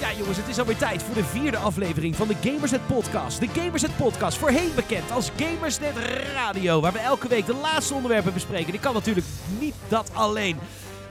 [0.00, 3.40] Ja, jongens, het is alweer tijd voor de vierde aflevering van de Gamersnet Podcast.
[3.40, 5.96] De Gamersnet Podcast, voorheen bekend als Gamersnet
[6.34, 8.74] Radio, waar we elke week de laatste onderwerpen bespreken.
[8.74, 9.26] Ik kan natuurlijk
[9.58, 10.58] niet dat alleen.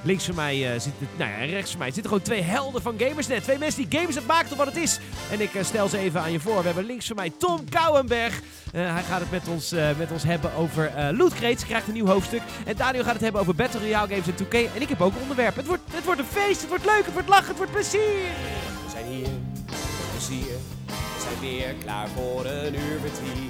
[0.01, 2.95] Links van mij uh, zitten, nou ja, rechts van mij zitten gewoon twee helden van
[2.97, 3.43] Gamersnet.
[3.43, 4.99] Twee mensen die Gamersnet maken tot wat het is.
[5.31, 6.59] En ik uh, stel ze even aan je voor.
[6.59, 8.41] We hebben links van mij Tom Kouwenberg.
[8.73, 11.65] Uh, hij gaat het met ons, met ons hebben over Loot Crates.
[11.65, 12.41] krijgt een nieuw hoofdstuk.
[12.65, 14.73] En Daniel gaat het hebben over Battle Royale games en 2K.
[14.75, 15.55] En ik heb ook onderwerp.
[15.55, 18.58] Het wordt, het wordt een feest, het wordt leuk, het wordt lachen, het wordt plezier.
[18.99, 19.29] Zijn hier,
[20.11, 20.55] plezier.
[20.85, 23.49] We zijn weer klaar voor een uur vertier.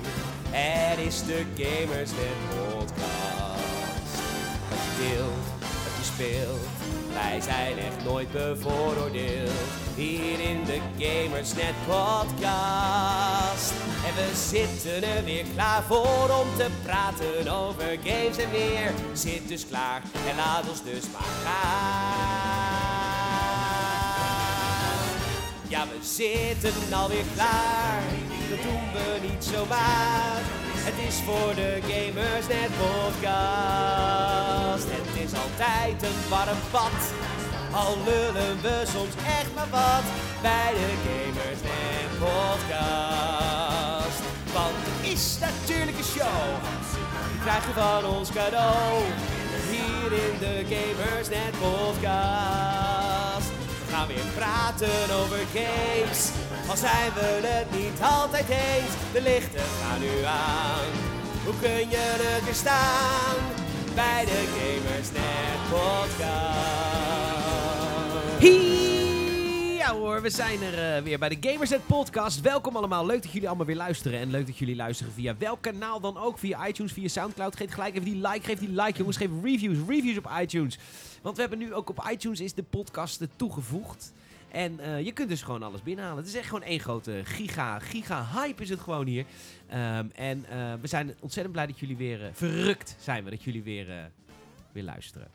[0.50, 4.14] Het is de Gamersnet podcast.
[4.70, 6.68] Wat je deelt, wat je speelt.
[7.14, 9.52] Wij zijn echt nooit bevooroordeeld.
[9.96, 13.74] Hier in de Gamersnet podcast.
[14.06, 18.92] En we zitten er weer klaar voor om te praten over games en meer.
[19.14, 22.59] Zit dus klaar en laat ons dus maar gaan.
[25.70, 28.02] Ja, we zitten alweer klaar.
[28.50, 30.42] Dat doen we niet zomaar.
[30.88, 33.18] Het is voor de Gamers Net podcast.
[34.98, 37.00] Het is altijd een warm bad.
[37.72, 40.06] Al lullen we soms echt maar wat
[40.42, 44.20] bij de Gamers Net podcast.
[44.54, 46.42] Want het is natuurlijk een show.
[47.32, 49.04] Die krijg je van ons cadeau.
[49.70, 53.29] Hier in de Gamers Net podcast.
[53.92, 56.30] Gaan weer praten over games.
[56.70, 60.90] Al zijn we het niet altijd eens, de lichten gaan nu aan.
[61.46, 63.36] Hoe kun je het weer staan
[63.96, 66.50] bij de Gamersnet podcast?
[69.90, 72.42] Ja hoor, we zijn er uh, weer bij de Gamersnet Podcast.
[72.42, 74.20] Welkom allemaal, leuk dat jullie allemaal weer luisteren.
[74.20, 76.38] En leuk dat jullie luisteren via welk kanaal dan ook.
[76.40, 77.56] Via iTunes, via Soundcloud.
[77.56, 79.18] Geef gelijk even die like, geef die like jongens.
[79.18, 80.78] Geef reviews, reviews op iTunes.
[81.22, 84.14] Want we hebben nu ook op iTunes is de podcast toegevoegd.
[84.52, 86.18] En uh, je kunt dus gewoon alles binnenhalen.
[86.18, 89.26] Het is echt gewoon één grote giga, giga hype is het gewoon hier.
[89.74, 90.46] Um, en
[90.82, 94.10] we zijn ontzettend blij dat jullie weer, verrukt zijn we, dat jullie weer,
[94.72, 95.28] weer luisteren.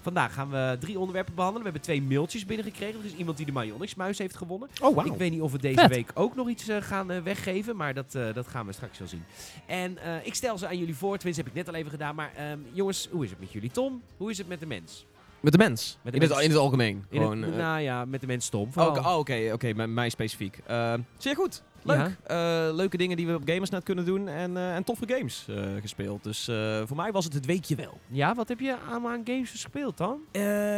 [0.00, 1.66] Vandaag gaan we drie onderwerpen behandelen.
[1.66, 3.00] We hebben twee mailtjes binnengekregen.
[3.00, 4.68] Er is iemand die de Mayonix muis heeft gewonnen.
[4.82, 5.06] Oh, wow.
[5.06, 5.88] Ik weet niet of we deze Vet.
[5.88, 9.24] week ook nog iets gaan weggeven, maar dat, dat gaan we straks wel zien.
[9.66, 11.16] En ik stel ze aan jullie voor.
[11.16, 12.14] Tenminste, heb ik net al even gedaan.
[12.14, 13.70] Maar um, jongens, hoe is het met jullie?
[13.70, 15.06] Tom, hoe is het met de mens?
[15.40, 15.98] Met de mens?
[16.02, 16.34] Met de in, mens.
[16.34, 17.04] Het, in het algemeen?
[17.08, 18.72] In gewoon, het, nou ja, met de mens Tom.
[18.72, 18.96] Vooral.
[18.96, 20.58] oh, oké, oké, met mij specifiek.
[20.70, 21.62] Uh, zeer goed.
[21.82, 22.16] Leuk.
[22.28, 22.68] Ja.
[22.68, 25.64] Uh, leuke dingen die we op Gamersnet kunnen doen en, uh, en toffe games uh,
[25.80, 26.24] gespeeld.
[26.24, 26.44] Dus
[26.84, 27.98] voor mij was het het weekje wel.
[28.06, 30.20] Ja, wat heb je allemaal aan games gespeeld dan?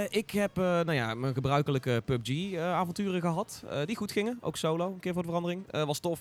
[0.08, 3.64] ik heb nou ja, mijn gebruikelijke PUBG-avonturen gehad.
[3.84, 5.84] die goed gingen, ook solo, een keer voor de verandering.
[5.86, 6.20] was tof.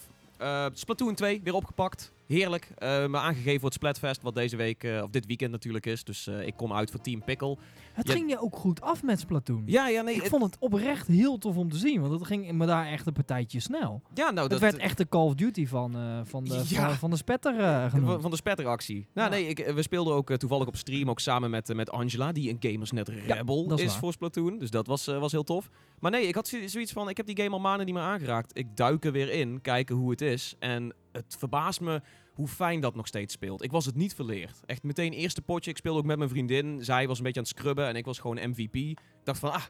[0.74, 2.12] Splatoon 2 weer opgepakt.
[2.32, 2.68] Heerlijk.
[2.80, 6.04] me aangegeven voor het Splatfest, wat deze week, of dit weekend natuurlijk is.
[6.04, 7.58] Dus ik kom uit voor Team Pickle.
[7.94, 9.64] Het ging je ook goed af met Splatoon.
[9.66, 10.16] Ja, ja, nee.
[10.16, 12.88] ik het- vond het oprecht heel tof om te zien, want het ging me daar
[12.88, 14.02] echt een partijtje snel.
[14.14, 16.86] ja, nou, het dat werd echt de Call of Duty van, eh, van, de, Ja.
[16.88, 17.92] van, van de spetter eh.
[17.92, 19.08] Van, van de spetteractie.
[19.14, 19.36] Nou Ja.
[19.36, 22.32] nee, ik, we speelden ook eh, toevallig op stream, ook samen met, eh, met Angela,
[22.32, 24.58] die een Gamersnet Rebel is, voor Splatoon.
[24.60, 25.70] Dus dat was, eh, was heel tof.
[26.00, 28.04] Maar nee, ik had zo- zoiets van, ik heb die game al maanden niet meer
[28.04, 28.58] aangeraakt.
[28.58, 30.56] Ik duik er weer in, kijken hoe het is.
[30.60, 32.02] En het verbaast me
[32.34, 33.64] hoe fijn dat nog steeds speelt.
[33.64, 34.60] Ik was het niet verleerd.
[34.66, 35.72] Echt meteen eerste potje.
[35.72, 36.84] Ik speelde ook met mijn vriendin.
[36.84, 38.76] Zij was een beetje aan het scrubben en ik was gewoon MVP.
[38.76, 39.64] Ik dacht van, ah,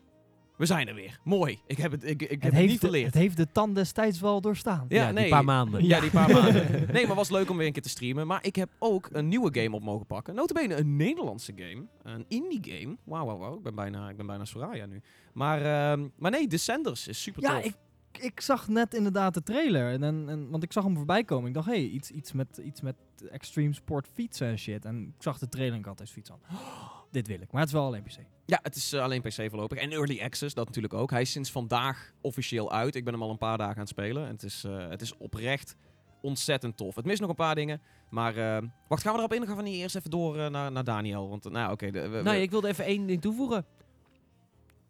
[0.58, 1.20] we zijn er weer.
[1.24, 1.60] Mooi.
[1.68, 3.06] Ik heb het, ik, ik heb het, het niet de, verleerd.
[3.06, 4.86] het heeft de tand destijds wel doorstaan.
[4.90, 5.30] Ja, die nee.
[5.30, 5.86] paar maanden.
[5.86, 6.70] Ja, die paar maanden.
[6.94, 8.28] Nee, maar was leuk om weer een keer te streamen.
[8.28, 10.36] Maar ik heb ook een nieuwe game op mogen pakken.
[10.36, 11.86] Notabene een Nederlandse game.
[12.04, 12.98] Een indie game.
[13.04, 13.56] Wauw, wauw, wauw.
[13.56, 15.02] Ik ben bijna, ik ben bijna Soraya nu.
[15.34, 15.62] Maar,
[15.92, 17.66] ehm, maar nee, Descenders is super Ja, tof.
[17.66, 17.76] ik,
[18.18, 19.92] ik zag net inderdaad de trailer.
[19.92, 21.48] En, en, en- want ik zag hem voorbij komen.
[21.48, 22.96] Ik dacht, hé, hey, iets, iets, met, iets met
[23.32, 24.86] extreme sport fietsen en shit.
[24.86, 26.40] En ik zag de trailer en ik had deze fiets aan.
[27.12, 27.52] dit wil ik.
[27.52, 28.18] Maar het is wel alleen PC.
[28.46, 29.78] Ja, het is eh, alleen PC voorlopig.
[29.78, 31.12] En Early Access, dat natuurlijk ook.
[31.12, 32.96] Hij is sinds vandaag officieel uit.
[32.96, 34.26] Ik ben hem al een paar dagen aan het spelen.
[34.26, 35.76] En het is, eh, het is oprecht
[36.22, 36.96] ontzettend tof.
[36.96, 37.82] Het mist nog een paar dingen.
[38.10, 39.38] Maar eh, wacht, gaan we erop in?
[39.40, 41.30] Dan gaan we niet eerst even door naar, naar Daniel.
[41.30, 41.92] Want nou, oké.
[41.92, 43.66] we- Nou, ik wilde even één ding toevoegen.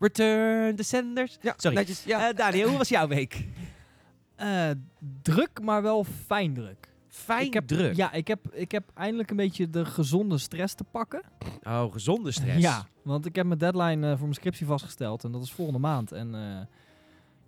[0.01, 1.37] Return the Senders.
[1.41, 1.77] ja, Sorry.
[1.77, 2.03] netjes.
[2.03, 2.29] Ja.
[2.29, 3.45] Eh, Daniel, hoe was jouw week?
[4.35, 4.69] Eh,
[5.21, 6.89] druk, maar wel fijn druk.
[7.07, 7.95] Fijn ik heb, druk.
[7.95, 11.21] Ja, ik heb, ik heb eindelijk een beetje de gezonde stress te pakken.
[11.63, 12.61] Oh, gezonde stress.
[12.61, 15.79] Ja, want ik heb mijn deadline eh, voor mijn scriptie vastgesteld en dat is volgende
[15.79, 16.11] maand.
[16.11, 16.65] En eh,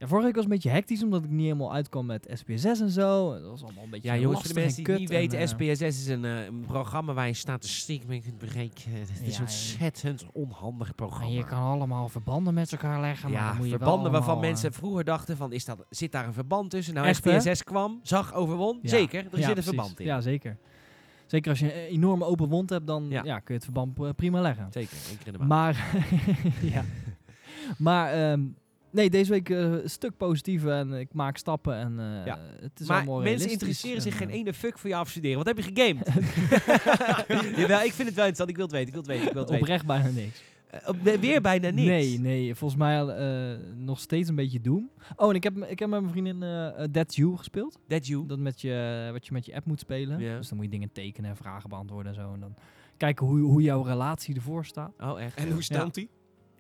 [0.04, 2.90] ja, vorige week was een beetje hectisch omdat ik niet helemaal uitkwam met SPSS en
[2.90, 3.34] zo.
[3.34, 5.44] Dat was allemaal een beetje Ja, jongens, voor de mensen en die niet weten, en,
[5.44, 9.00] eh, SPSS is een, eh, een programma waar je statistiek kunt berekenen.
[9.00, 11.28] Het is Ja, een ontzettend onhandig programma.
[11.28, 13.32] en je kan allemaal verbanden met elkaar leggen.
[13.32, 15.86] maar ja, moet je wel verbanden waarvan allemaal, mensen eh, vroeger dachten van, is dat,
[15.90, 16.94] zit daar een verband tussen?
[16.94, 17.14] Nou?
[17.14, 18.80] SPSS kwam, zag, overwon.
[18.82, 18.90] ja.
[18.90, 19.64] Zeker, er zit een precies.
[19.64, 20.06] verband in.
[20.06, 20.58] Ja, zeker.
[21.26, 23.22] Zeker als je een enorme open wond hebt, dan Ja.
[23.22, 24.68] kun je het verband eh, prima leggen.
[24.72, 25.50] Zeker, één keer in de maand.
[25.78, 25.96] Maar,
[26.74, 26.84] ja.
[27.78, 28.42] maar ehm,
[28.94, 32.40] Nee, deze week eh, een stuk positiever en ik maak stappen en eh, Ja.
[32.62, 34.96] het is maar allemaal mensen realistisch interesseren zich en, geen eh, ene fuck voor je
[34.96, 35.38] afstuderen.
[35.38, 36.08] Wat heb je gegamed?
[37.60, 38.50] Jawel, ik vind het wel interessant.
[38.50, 38.88] Ik wil het weten.
[38.88, 39.28] Ik wil het weten.
[39.28, 39.66] Ik wil het weten.
[39.66, 40.44] Oprecht bijna niks.
[40.70, 41.88] Eh, op- weer bijna niks.
[41.88, 42.56] Nee, nee.
[42.56, 44.90] Volgens mij eh, nog steeds een beetje Doom.
[45.16, 47.80] Oh, en ik heb, ik heb met mijn vriendin eh eh, That's You gespeeld.
[47.88, 48.26] That you.
[48.28, 50.20] Dat met je, wat je met je app moet spelen.
[50.20, 50.38] Ja.
[50.38, 52.34] Dus dan moet je dingen tekenen en vragen beantwoorden en zo.
[52.34, 52.56] En dan
[52.98, 54.92] kijken hoe, hoe jouw relatie ervoor staat.
[55.00, 55.36] Oh, echt?
[55.38, 56.10] En hoe stelt die?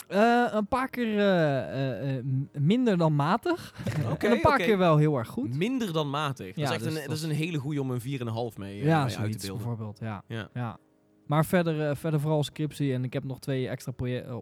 [0.07, 3.73] Eh, een paar keer eh, eh, minder dan matig.
[4.11, 5.55] Oké, en een paar keer wel heel erg goed.
[5.55, 6.55] Minder dan matig.
[6.55, 9.05] Dat is echt dus een, dat is een hele goede om een 4,5 mee, ja,
[9.05, 9.65] mee uit te beelden.
[9.65, 9.99] bijvoorbeeld.
[9.99, 10.23] Ja.
[10.27, 10.49] Ja.
[10.53, 10.79] Ja.
[11.27, 12.93] Maar verder, verder vooral scriptie.
[12.93, 13.93] En ik heb nog twee extra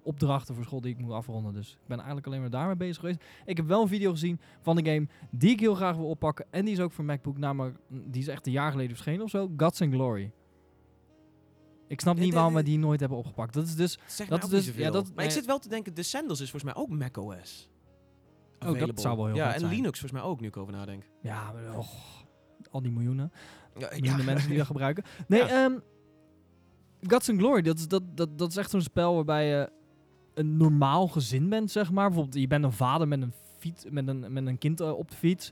[0.03, 1.53] opdrachten voor school die ik moet afronden.
[1.53, 3.23] Dus ik ben eigenlijk alleen maar daarmee bezig geweest.
[3.45, 6.45] Ik heb wel een video gezien van de game die ik heel graag wil oppakken.
[6.49, 7.37] En die is ook voor MacBook.
[7.37, 9.51] Namelijk, die is echt een jaar geleden verschenen of zo.
[9.57, 10.31] Gods and Glory.
[11.91, 13.53] Ik snap Ja, niet waarom we die nooit hebben opgepakt.
[13.53, 13.99] Dat is dus...
[14.05, 15.29] Zeg Dat dat is dus- ja, ja, dat- maar ik nee.
[15.29, 17.69] zit wel te denken, Descendants is volgens mij ook macOS.
[18.59, 19.01] dat Available.
[19.01, 19.71] zou wel heel Ja, en zijn.
[19.71, 21.03] Linux volgens mij ook, nu ik over nadenk.
[21.21, 22.25] Ja, och,
[22.71, 23.31] al die miljoenen.
[23.77, 25.03] Ja, miljoenen mensen die dat gebruiken.
[25.27, 25.73] Nee, ehm
[27.07, 29.69] Gods and Glory, dat is, dat, dat, dat is echt zo'n spel waarbij je
[30.33, 32.07] een normaal gezin bent, zeg maar.
[32.07, 35.09] Bijvoorbeeld, je bent een vader met een, fiets, met een, met een kind eh, op
[35.11, 35.51] de fiets.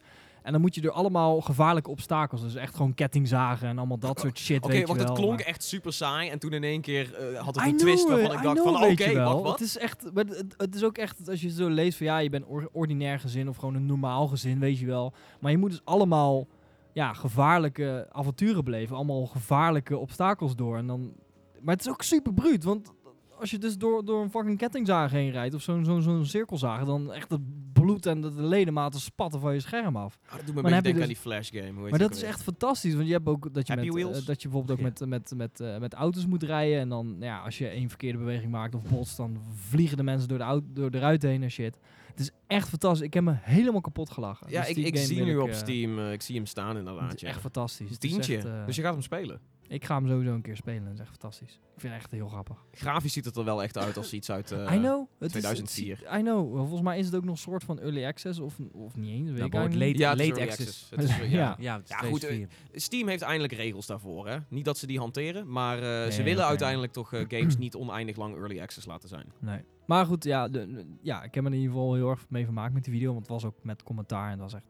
[0.49, 2.41] En dan moet je door allemaal gevaarlijke obstakels.
[2.41, 5.37] Dus echt gewoon kettingzagen en allemaal dat soort shit, Oké, weet je want het klonk
[5.37, 8.03] maar- echt super saai en toen in één keer eh, had het I een twist
[8.03, 9.51] it, waarvan ik dacht know, van oké, wat, wat?
[9.51, 12.17] Het is echt, maar het, het is ook echt, als je zo leest van ja,
[12.17, 15.13] je bent or- ordinair gezin of gewoon een normaal gezin, weet je wel.
[15.39, 16.47] Maar je moet dus allemaal
[16.93, 20.77] ja, gevaarlijke avonturen beleven, allemaal gevaarlijke obstakels door.
[20.77, 21.13] En dan,
[21.61, 22.91] maar het is ook super bruut, want
[23.39, 26.85] als je dus door, door een fucking kettingzaag heen rijdt of zo'n zo'n zo'n cirkelzaag,
[26.85, 27.41] dan echt het
[27.73, 30.19] bloed en de, de ledematen spatten van je scherm af.
[30.25, 31.79] Ah, dat doet me Maar een denken je aan die Flash game.
[31.79, 34.25] Hoe Maar dat is echt fantastisch, want je hebt ook dat je, Happy met, eh,
[34.25, 34.91] dat je bijvoorbeeld ook Ja.
[34.91, 36.79] met, met, met, eh, met auto's moet rijden.
[36.79, 40.03] En dan, nou ja, als je één verkeerde beweging maakt of botst, dan vliegen de
[40.03, 41.77] mensen door de, auto, door de ruit heen en shit.
[42.07, 43.05] Het is echt fantastisch.
[43.05, 44.49] Ik heb me helemaal kapot gelachen.
[44.49, 47.03] Ja, Dus ik, ik zie nu ik, op eh, Steam, ik zie hem staan inderdaad.
[47.03, 47.27] Het is ja.
[47.27, 47.89] echt fantastisch.
[47.89, 48.37] Een tientje.
[48.37, 49.39] echt, dus je gaat hem spelen.
[49.69, 50.83] Ik ga hem sowieso een keer spelen.
[50.83, 51.53] Dat is echt fantastisch.
[51.75, 52.57] Ik vind het echt heel grappig.
[52.71, 54.51] Grafisch ziet het er wel echt uit als iets uit...
[54.51, 55.07] eh, I know.
[55.19, 55.97] Het is- 2004.
[55.97, 56.55] het is- I know.
[56.57, 59.29] Volgens mij is het ook nog een soort van early access of, of niet eens.
[59.39, 59.97] Weet Nou, ik niet.
[59.97, 60.87] Ja, late early access.
[60.89, 61.25] Het is, ja.
[61.25, 61.55] Ja.
[61.59, 62.47] Ja, het is Ja, goed, 2004.
[62.81, 64.27] Steam heeft eindelijk regels daarvoor.
[64.27, 64.37] Hè?
[64.49, 68.15] Niet dat ze die hanteren, maar eh, ze willen uiteindelijk toch eh, games niet oneindig
[68.15, 69.31] lang early access laten zijn.
[69.39, 69.59] Nee.
[69.85, 72.43] Maar goed, ja, de, ja, ik heb me er in ieder geval heel erg mee
[72.45, 73.07] vermaakt met die video.
[73.13, 74.67] Want het was ook met commentaar en dat was echt,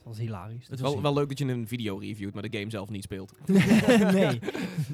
[0.00, 0.64] het was hilarisch.
[0.68, 3.02] Het is wel, wel leuk dat je een video reviewt, maar de game zelf niet
[3.02, 3.32] speelt.
[3.46, 4.40] nee,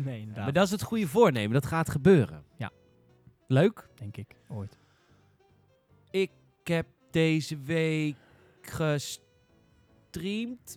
[0.04, 0.44] nee, inderdaad.
[0.44, 1.52] Maar dat is het goede voornemen.
[1.52, 2.44] Dat gaat gebeuren.
[2.56, 2.70] Ja.
[3.46, 3.88] Leuk.
[3.94, 4.78] denk ik, ooit.
[6.10, 6.30] Ik
[6.64, 8.16] heb deze week
[8.60, 9.16] gestreamd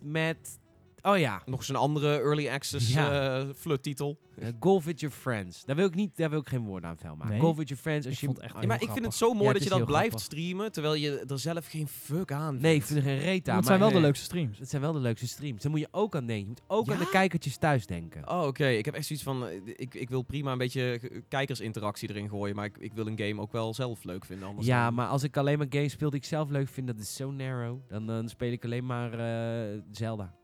[0.02, 0.58] met...
[1.02, 3.38] Oh ja, Nog eens een andere early access Ja.
[3.40, 4.18] eh fluttitel.
[4.38, 5.64] eh, Golf with your friends.
[5.64, 7.32] Daar wil ik, niet, daar wil ik geen woorden aan vuil maken.
[7.32, 7.40] Nee.
[7.40, 8.06] Golf with your friends.
[8.06, 9.52] Als Ik je, vond het echt oh, Ja, maar ik vind het zo mooi Ja,
[9.52, 10.20] dat je dat blijft grappig.
[10.24, 13.02] streamen, terwijl je er zelf geen fuck aan Nee, ik vindt.
[13.02, 13.56] vind er geen reet aan.
[13.56, 14.58] het zijn wel maar, de leukste streams.
[14.58, 15.62] Het zijn wel de leukste streams.
[15.62, 16.44] Daar moet je ook aan denken.
[16.44, 18.28] Je moet ook aan de kijkertjes thuis denken.
[18.30, 18.66] Oh, oké.
[18.66, 22.56] Ik heb echt zoiets van, eh, ik, ik wil prima een beetje kijkersinteractie erin gooien,
[22.56, 24.48] maar ik, ik wil een game ook wel zelf leuk vinden.
[24.48, 26.86] Anders Ja, dan- maar als ik alleen maar games speel die ik zelf leuk vind,
[26.86, 27.78] dat is zo narrow.
[27.88, 30.38] Dan, dan speel ik alleen maar eh, Zelda.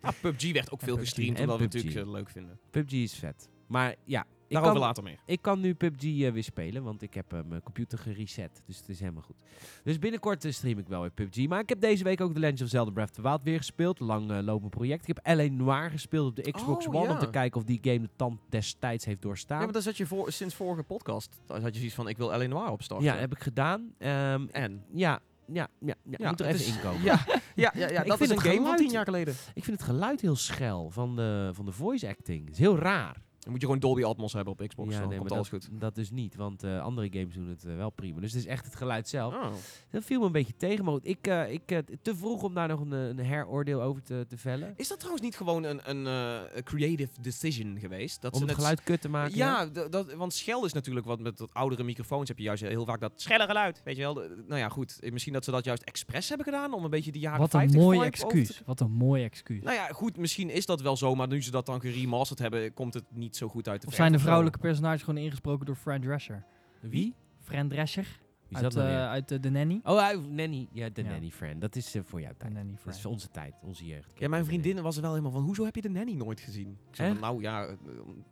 [0.00, 1.08] Ah, PUBG werd ook En veel PUBG.
[1.08, 1.74] gestreamd, En omdat we PUBG.
[1.84, 2.58] natuurlijk eh, leuk vinden.
[2.70, 3.48] PUBG is vet.
[3.66, 5.18] Maar ja, ik Daarover kan, later meer.
[5.26, 8.62] ik kan nu PUBG eh, weer spelen, want ik heb eh, mijn computer gereset.
[8.66, 9.36] Dus het is helemaal goed.
[9.84, 11.48] Dus binnenkort stream ik wel weer PUBG.
[11.48, 13.56] Maar ik heb deze week ook The Legend of Zelda Breath of the Wild weer
[13.56, 14.00] gespeeld.
[14.00, 15.08] Lang lopend project.
[15.08, 15.46] Ik heb L.A.
[15.50, 17.04] Noir gespeeld op de Xbox Oh, One.
[17.06, 17.12] ja.
[17.12, 19.58] Om te kijken of die game de tand destijds heeft doorstaan.
[19.58, 22.16] Ja, maar dan zat je voor, sinds vorige podcast, dan had je zoiets van, ik
[22.16, 22.46] wil L.A.
[22.46, 23.06] Noir opstarten.
[23.06, 23.94] Ja, heb ik gedaan.
[23.98, 24.84] Ehm, En?
[24.92, 25.20] ja,
[25.52, 27.02] ja, ja, ja, Ja, moet er even inkomen.
[27.02, 27.18] Ja,
[27.54, 29.34] ja, ja, ja dat is een game van geluid- tien jaar geleden.
[29.54, 32.44] Ik vind het geluid heel schel van de, van de voice acting.
[32.44, 33.16] Het is heel raar.
[33.44, 35.80] Dan moet je gewoon Dolby Atmos hebben op Xbox, dan nee, komt alles dat, goed.
[35.80, 38.20] dat dus niet, want eh, andere games doen het eh, wel prima.
[38.20, 39.34] Dus het is echt het geluid zelf.
[39.34, 39.52] Oh.
[39.90, 42.68] Dat viel me een beetje tegen, maar goed, ik, eh, ik, te vroeg om daar
[42.68, 44.74] nog een, een heroordeel over te, te vellen.
[44.76, 48.22] Is dat trouwens niet gewoon een, een eh, een creative decision geweest?
[48.22, 49.36] Dat om ze het geluid kut te maken.
[49.36, 52.84] Ja, dat, want schel is natuurlijk wat met dat oudere microfoons heb je juist heel
[52.84, 53.80] vaak dat schelle geluid.
[53.84, 54.14] Weet je wel?
[54.14, 54.98] De- nou ja, goed.
[55.10, 57.60] Misschien dat ze dat juist expres hebben gedaan om een beetje die jaren Wat een
[57.60, 58.62] 50 mooi vibe over te- excuus.
[58.66, 59.62] Wat een mooi excuus.
[59.62, 60.16] Nou ja, goed.
[60.16, 63.33] Misschien is dat wel zo, maar nu ze dat dan geremasterd hebben, komt het niet
[63.36, 66.44] zo goed uit de Of zijn de vrouwelijke personages gewoon ingesproken door Fran Drescher?
[66.80, 67.14] Wie?
[67.40, 68.06] Fran Drescher?
[68.56, 69.08] Is Uit, dat nou eh, weer?
[69.08, 69.80] uit eh, The Nanny?
[69.84, 70.68] Oh, Nanny.
[70.72, 71.08] Ja, de Ja.
[71.08, 71.60] Nanny Friend.
[71.60, 72.52] Dat is eh, voor jouw tijd.
[72.52, 72.92] Nanny Dat Fran.
[72.94, 74.12] is voor onze tijd, onze jeugd.
[74.18, 76.68] Ja, mijn vriendin was er wel helemaal van, hoezo heb je de nanny nooit gezien?
[76.90, 77.76] Ik zei nou ja,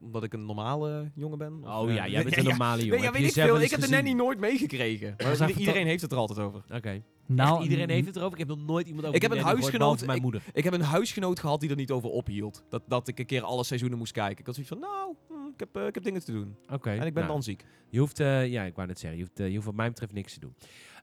[0.01, 1.61] omdat ik een normale jongen ben.
[1.65, 2.51] Of, Oh ja, jij bent ja, een ja.
[2.51, 2.91] normale jongen.
[2.91, 3.79] Nee, ja, Heb je weet ik veel.
[3.79, 5.15] heb de nanny nooit meegekregen.
[5.39, 6.63] Maar iedereen heeft het er altijd over.
[6.75, 7.03] Oké.
[7.27, 8.33] Nou, Echt, iedereen heeft het erover.
[8.41, 10.43] Ik heb nog nooit iemand over Ik heb een gehoord, huisgenoot- behalve mijn ik- moeder.
[10.53, 12.65] Ik heb een huisgenoot gehad die er niet over ophield.
[12.69, 14.39] Dat, dat ik een keer alle seizoenen moest kijken.
[14.39, 15.15] Ik had zoiets van, nou,
[15.53, 16.57] ik, heb, eh, ik heb dingen te doen.
[16.71, 16.91] Oké.
[16.91, 17.65] En ik ben nou, dan ziek.
[17.89, 19.89] Je hoeft, eh, ja, ik wou net zeggen, je hoeft, eh, je hoeft wat mij
[19.89, 20.55] betreft niks te doen.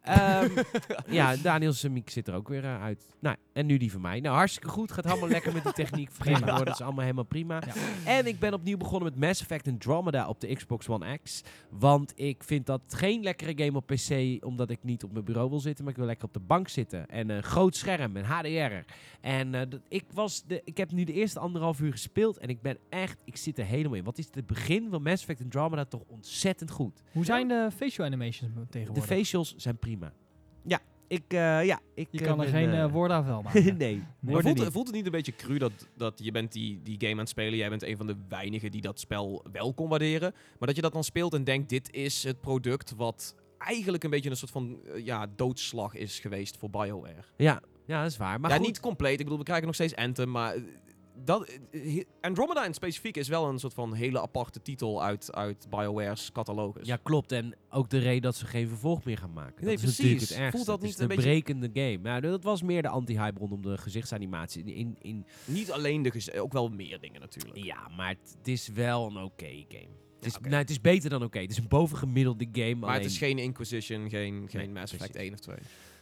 [0.01, 0.49] Ehm,
[1.17, 3.05] ja, Daniels mic zit er ook weer eh, uit.
[3.19, 4.19] Nou, en nu die van mij.
[4.19, 4.91] Nou, hartstikke goed.
[4.91, 6.09] Gaat allemaal lekker met die techniek.
[6.17, 6.55] Prima.
[6.55, 7.61] hoor, dat is allemaal helemaal prima.
[7.65, 7.73] Ja.
[8.05, 11.43] En ik ben opnieuw begonnen met Mass Effect Andromeda op de Xbox One X.
[11.69, 15.49] Want ik vind dat geen lekkere game op PC, omdat ik niet op mijn bureau
[15.49, 17.07] wil zitten, maar ik wil lekker op de bank zitten.
[17.09, 18.91] En een groot scherm, en HDR.
[19.21, 22.49] En eh, dat, ik, was de, ik heb nu de eerste anderhalf uur gespeeld en
[22.49, 24.03] ik ben echt, ik zit er helemaal in.
[24.03, 27.01] Wat is het begin van Mass Effect Andromeda toch ontzettend goed.
[27.11, 29.05] Hoe zijn de facial animations De tegenwoordig?
[29.05, 29.87] facials zijn prima.
[30.65, 33.23] Ja, ik, eh, ja, ik Je eh, kan er ben, geen eh, eh, woorden aan
[33.23, 33.63] vuil maken.
[33.63, 34.03] nee, Nee.
[34.33, 34.59] Voelt, niet.
[34.59, 37.17] het- voelt het niet een beetje cru dat, dat je bent die, die game aan
[37.19, 40.67] het spelen, jij bent een van de weinigen die dat spel wel kon waarderen, maar
[40.67, 44.29] dat je dat dan speelt en denkt, dit is het product wat eigenlijk een beetje
[44.29, 47.23] een soort van eh, ja, doodslag is geweest voor BioWare.
[47.37, 48.39] Ja, ja, dat is waar.
[48.39, 50.61] Maar ja, goed, niet compleet, ik bedoel, we krijgen nog steeds Anthem, maar eh,
[51.25, 55.67] dat, eh, Andromeda in specifiek is wel een soort van hele aparte titel uit, uit
[55.69, 56.87] BioWare's catalogus.
[56.87, 57.31] Ja, klopt.
[57.31, 59.65] En ook de reden dat ze geen vervolg meer gaan maken.
[59.65, 60.29] Nee, dat is natuurlijk precies.
[60.29, 60.55] het ergste.
[60.65, 62.21] Voelt dat is niet een de beetje- brekende game.
[62.21, 64.63] Dat was meer de anti-hype rondom de gezichtsanimatie.
[64.63, 67.57] In, in, Niet alleen de gez- ook wel meer dingen natuurlijk.
[67.65, 69.87] ja, maar het, is wel een oké game.
[70.15, 71.39] Het is, nou, het is beter dan oké.
[71.39, 72.75] Het is een bovengemiddelde game.
[72.75, 75.29] Maar alleen, het is geen Inquisition, geen, geen Nee, Mass Effect precies.
[75.29, 75.55] 1 of 2.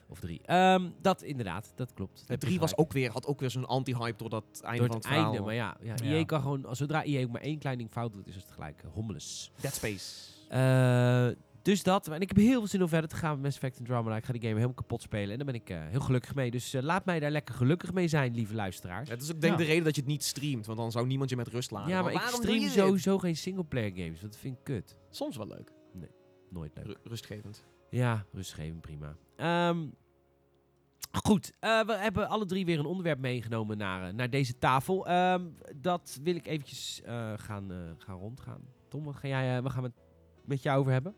[0.10, 0.42] Of drie.
[0.46, 2.28] Ehm, dat inderdaad, dat klopt.
[2.28, 4.96] De 3 was ook weer, had ook weer zo'n anti-hype door dat einde door van
[4.96, 5.32] het het verhaal.
[5.32, 5.46] einde.
[5.46, 6.16] Maar ja, ja, Ja.
[6.16, 8.82] EA kan gewoon, zodra EA ook maar één klein ding fout doet, is het gelijk
[8.86, 9.52] uh, hommeles.
[9.62, 10.32] Dead Space.
[10.50, 11.28] Eh,
[11.62, 12.08] dus dat.
[12.08, 14.16] En ik heb heel veel zin om verder te gaan met Mass Effect Andromeda.
[14.16, 15.30] Ik ga die game helemaal kapot spelen.
[15.32, 16.52] En daar ben ik eh, heel gelukkig mee.
[16.52, 19.10] Dus eh, laat mij daar lekker gelukkig mee zijn, lieve luisteraars.
[19.10, 19.66] Het is ook denk ik Ja.
[19.66, 21.90] de reden dat je het niet streamt, want dan zou niemand je met rust laten.
[21.90, 24.20] ja, maar ik waarom stream sowieso geen singleplayer games.
[24.22, 24.96] Want dat vind ik kut.
[25.10, 25.72] Soms wel leuk.
[26.50, 26.86] Nooit leuk.
[26.86, 27.64] Ru- rustgevend.
[27.90, 29.16] Ja, rustgevend, prima.
[29.36, 29.88] Ehm,
[31.12, 35.08] goed, eh, we hebben alle drie weer een onderwerp meegenomen naar, eh, naar deze tafel.
[35.08, 38.62] Ehm, dat wil ik eventjes eh, gaan, gaan rondgaan.
[38.88, 40.02] Tom, wat ga jij, we gaan het
[40.46, 41.16] met jou over hebben?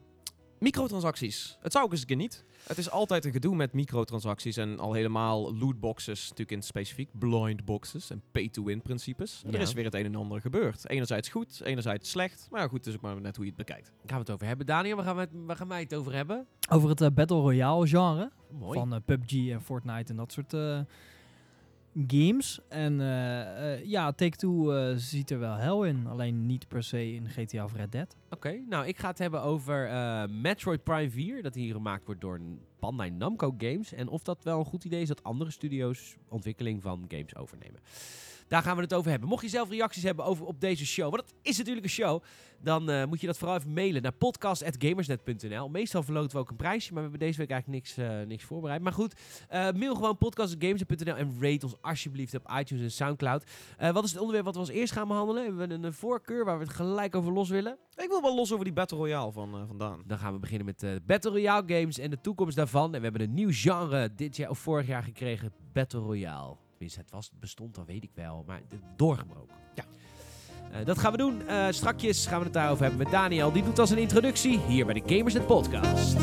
[0.60, 1.58] Microtransacties.
[1.62, 2.46] Het zou ook eens een keer niet.
[2.68, 7.10] Het is altijd een gedoe met microtransacties en al helemaal lootboxes, natuurlijk in het specifiek,
[7.12, 9.44] blind boxes en pay-to-win principes.
[9.52, 10.90] Er is weer het een en ander gebeurd.
[10.90, 12.48] Enerzijds goed, enerzijds slecht.
[12.50, 13.86] Maar ja, goed, het is ook maar net hoe je het bekijkt.
[13.86, 14.66] Daar gaan we het over hebben.
[14.66, 16.48] Daniel, waar gaan, we het, waar gaan wij het over hebben?
[16.70, 18.32] Over het eh, Battle Royale genre.
[18.52, 18.80] Mooi.
[18.80, 20.80] Van eh, PUBG en Fortnite en dat soort eh,
[22.08, 22.60] games.
[22.68, 26.08] En eh, eh, ja, Take-Two eh, ziet er wel hel in.
[26.08, 28.16] Alleen niet per se in GTA of Red Dead.
[28.30, 29.90] Oké, nou ik ga het hebben over
[30.30, 31.42] Metroid Prime 4.
[31.42, 32.40] Dat hier gemaakt wordt door
[32.80, 33.94] Bandai Namco Games.
[33.94, 37.80] En of dat wel een goed idee is dat andere studio's ontwikkeling van games overnemen.
[38.50, 39.30] Daar gaan we het over hebben.
[39.30, 42.24] Mocht je zelf reacties hebben over op deze show, want het is natuurlijk een show,
[42.62, 45.70] dan eh, moet je dat vooral even mailen naar podcast.gamersnet.nl.
[45.70, 48.44] Meestal verloten we ook een prijsje, maar we hebben deze week eigenlijk niks, eh, niks
[48.44, 48.82] voorbereid.
[48.82, 49.14] Maar goed,
[49.48, 53.44] eh, mail gewoon podcast.gamersnet.nl en rate ons alsjeblieft op iTunes en Soundcloud.
[53.78, 55.44] Wat is het onderwerp wat we als eerst gaan behandelen?
[55.44, 57.78] Hebben we een, een voorkeur waar we het gelijk over los willen?
[57.96, 60.02] Ik wil wel los over die Battle Royale van vandaan.
[60.06, 62.94] Dan gaan we beginnen met Battle Royale games en de toekomst daarvan.
[62.94, 66.69] En we hebben een nieuw genre dit jaar of vorig jaar gekregen, Battle Royale.
[66.80, 68.62] Tenminste, het was, bestond, dat weet ik wel, maar
[68.96, 69.56] doorgebroken.
[69.76, 69.84] Ja.
[70.72, 71.48] Eh, dat gaan we doen.
[71.48, 73.52] Eh strakjes gaan we het daarover hebben met Daniel.
[73.52, 76.18] Die doet als een introductie hier bij de Gamers Net Podcast.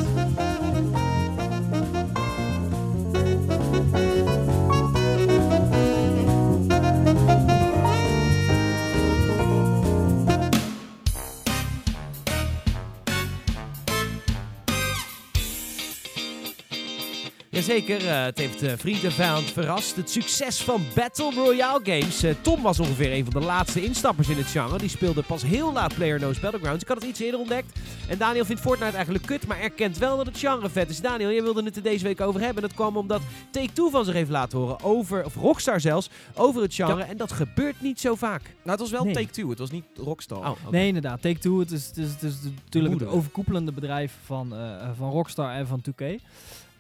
[17.57, 19.97] Jazeker, eh, het heeft eh, vriend en vijand verrast.
[19.97, 22.23] Het succes van Battle Royale games.
[22.23, 24.79] Eh, Tom was ongeveer een van de laatste instappers in het genre.
[24.79, 26.83] Die speelde pas heel laat PlayerUnknown's Battlegrounds.
[26.83, 27.79] Ik had het iets eerder ontdekt.
[28.09, 31.01] En Daniel vindt Fortnite eigenlijk kut, maar erkent wel dat het genre vet is.
[31.01, 32.63] Daniel, jij wilde het er deze week over hebben.
[32.63, 33.21] Dat kwam omdat
[33.51, 37.03] Take-Two van zich heeft laten horen over, of Rockstar zelfs, over het genre.
[37.03, 38.43] En dat gebeurt niet zo vaak.
[38.43, 39.15] Nou, het was wel Nee.
[39.15, 40.39] Take-Two, het was niet Rockstar.
[40.39, 40.57] Oh.
[40.71, 41.23] Nee, inderdaad.
[41.23, 42.35] Take-Two, het is, het is, het is
[42.65, 46.21] natuurlijk het overkoepelende bedrijf van, eh, van Rockstar en van 2K.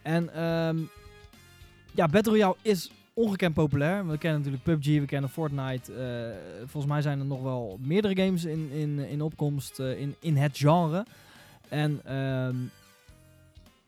[0.06, 0.76] En ehm,
[1.94, 4.06] ja, Battle Royale is ongekend populair.
[4.06, 5.92] We kennen natuurlijk PUBG, we kennen Fortnite.
[5.92, 10.14] eh, volgens mij zijn er nog wel meerdere games in, in, in opkomst eh, in,
[10.20, 11.04] in het genre.
[11.68, 12.54] En ehm,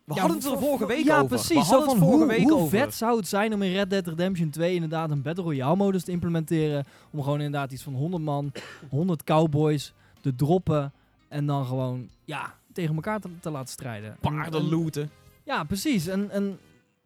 [0.05, 1.29] We ja, hadden het er vorige week ja, over.
[1.29, 1.49] precies.
[1.69, 2.79] We hadden het vorige hoe, week hoe over.
[2.79, 6.05] vet zou het zijn om in Red Dead Redemption 2 inderdaad een Battle Royale modus
[6.05, 6.85] te implementeren.
[7.11, 8.53] Om gewoon inderdaad iets van 100 man,
[8.91, 10.93] 100 cowboys te droppen.
[11.29, 14.11] En dan gewoon ja, tegen elkaar te, te laten strijden.
[14.11, 15.11] En- Paarden en- looten.
[15.49, 16.07] Ja, precies.
[16.07, 16.59] En, en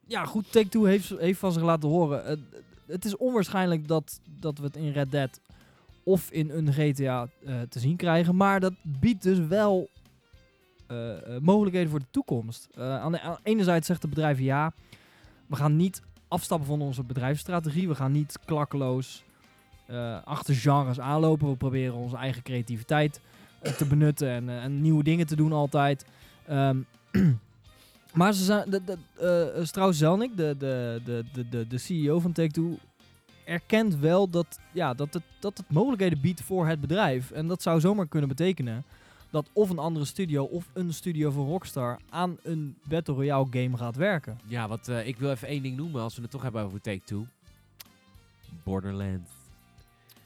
[0.07, 2.25] ja, goed, Take-Two heeft, heeft van zich laten horen.
[2.25, 2.39] Het,
[2.87, 5.41] het is onwaarschijnlijk dat, dat we het in Red Dead
[6.03, 8.37] of in een GTA eh, te zien krijgen.
[8.37, 9.89] Maar dat biedt dus wel
[10.87, 12.69] eh, eh, mogelijkheden voor de toekomst.
[12.77, 14.73] Aan de aan- enerzijds zegt het bedrijf ja,
[15.47, 17.89] we gaan niet afstappen van onze bedrijfsstrategie.
[17.89, 19.25] We gaan niet klakkeloos
[20.25, 21.49] achter genres aanlopen.
[21.49, 23.21] We proberen onze eigen creativiteit
[23.77, 26.05] te benutten en, en nieuwe dingen te doen altijd.
[26.47, 26.79] Ehm,
[28.13, 31.79] Maar ze zijn, de, de, eh, eh, Strauss Zelnick, de, de, de, de, de, de
[31.79, 32.79] CEO van Take-Two,
[33.45, 37.31] erkent wel dat, ja, dat, het, dat het mogelijkheden biedt voor het bedrijf.
[37.31, 38.85] En dat zou zomaar kunnen betekenen
[39.31, 43.77] dat of een andere studio of een studio van Rockstar aan een Battle Royale game
[43.77, 44.39] gaat werken.
[44.47, 46.81] Ja, wat, eh, ik wil even één ding noemen als we het toch hebben over
[46.81, 47.27] Take-Two.
[48.63, 49.31] Borderlands.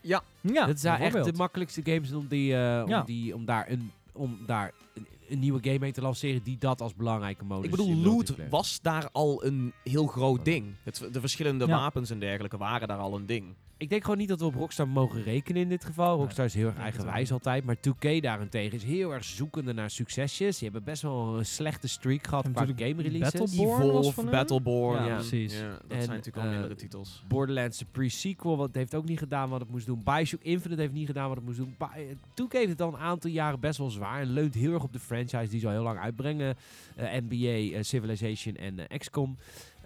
[0.01, 3.03] Ja, dat zijn echt de makkelijkste games om, die, eh, om, Ja.
[3.03, 6.81] die, om daar, een, om daar een, een nieuwe game mee te lanceren die dat
[6.81, 10.67] als belangrijke modus Ik bedoel, loot was daar al een heel groot ding.
[10.83, 11.77] Het, de verschillende Ja.
[11.77, 13.55] wapens en dergelijke waren daar al een ding.
[13.79, 16.11] Ik denk gewoon niet dat we op Rockstar mogen rekenen in dit geval.
[16.13, 17.65] Nee, Rockstar is heel erg eigenwijs altijd.
[17.65, 20.59] Maar 2K daarentegen is heel erg zoekende naar succesjes.
[20.59, 23.41] Die hebben best wel een slechte streak gehad qua game releases.
[23.41, 24.31] Battleborn was Evolve, van?
[24.31, 25.03] Battleborn.
[25.03, 25.15] Ja, Ja.
[25.15, 25.59] precies.
[25.59, 27.25] Ja, dat En, zijn natuurlijk al eh, meerdere titels.
[27.29, 30.03] Borderlands de pre-sequel, wat heeft ook niet gedaan wat het moest doen.
[30.05, 31.75] Bioshock Infinite heeft niet gedaan wat het moest doen.
[31.79, 34.21] Bi- eh, 2K heeft het al een aantal jaren best wel zwaar.
[34.21, 36.57] En leunt heel erg op de franchise die ze al heel lang uitbrengen.
[36.97, 39.37] Eh, NBA, Civilization en XCOM.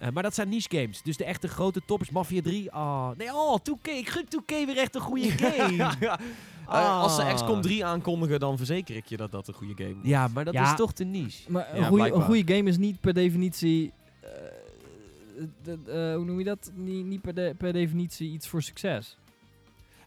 [0.01, 1.01] Eh, maar dat zijn niche games.
[1.01, 2.71] Dus de echte grote toppers, Mafia 3.
[2.73, 3.87] Oh, nee, oh, 2K.
[3.87, 5.75] Ik gun 2K weer echt een goede game.
[5.75, 6.19] ja, ja.
[6.65, 6.79] Ah.
[6.81, 9.95] Eh, als ze XCOM 3 aankondigen, dan verzeker ik je dat dat een goede game
[10.03, 10.09] is.
[10.09, 10.71] Ja, maar dat Ja.
[10.71, 11.51] is toch te niche.
[11.51, 12.21] Maar een, goede, een blijkbaar.
[12.21, 13.91] goede game is niet per definitie.
[14.21, 14.29] eh,
[15.63, 16.71] de- eh, hoe noem je dat?
[16.75, 19.17] Niet, niet per, de- per definitie iets voor succes.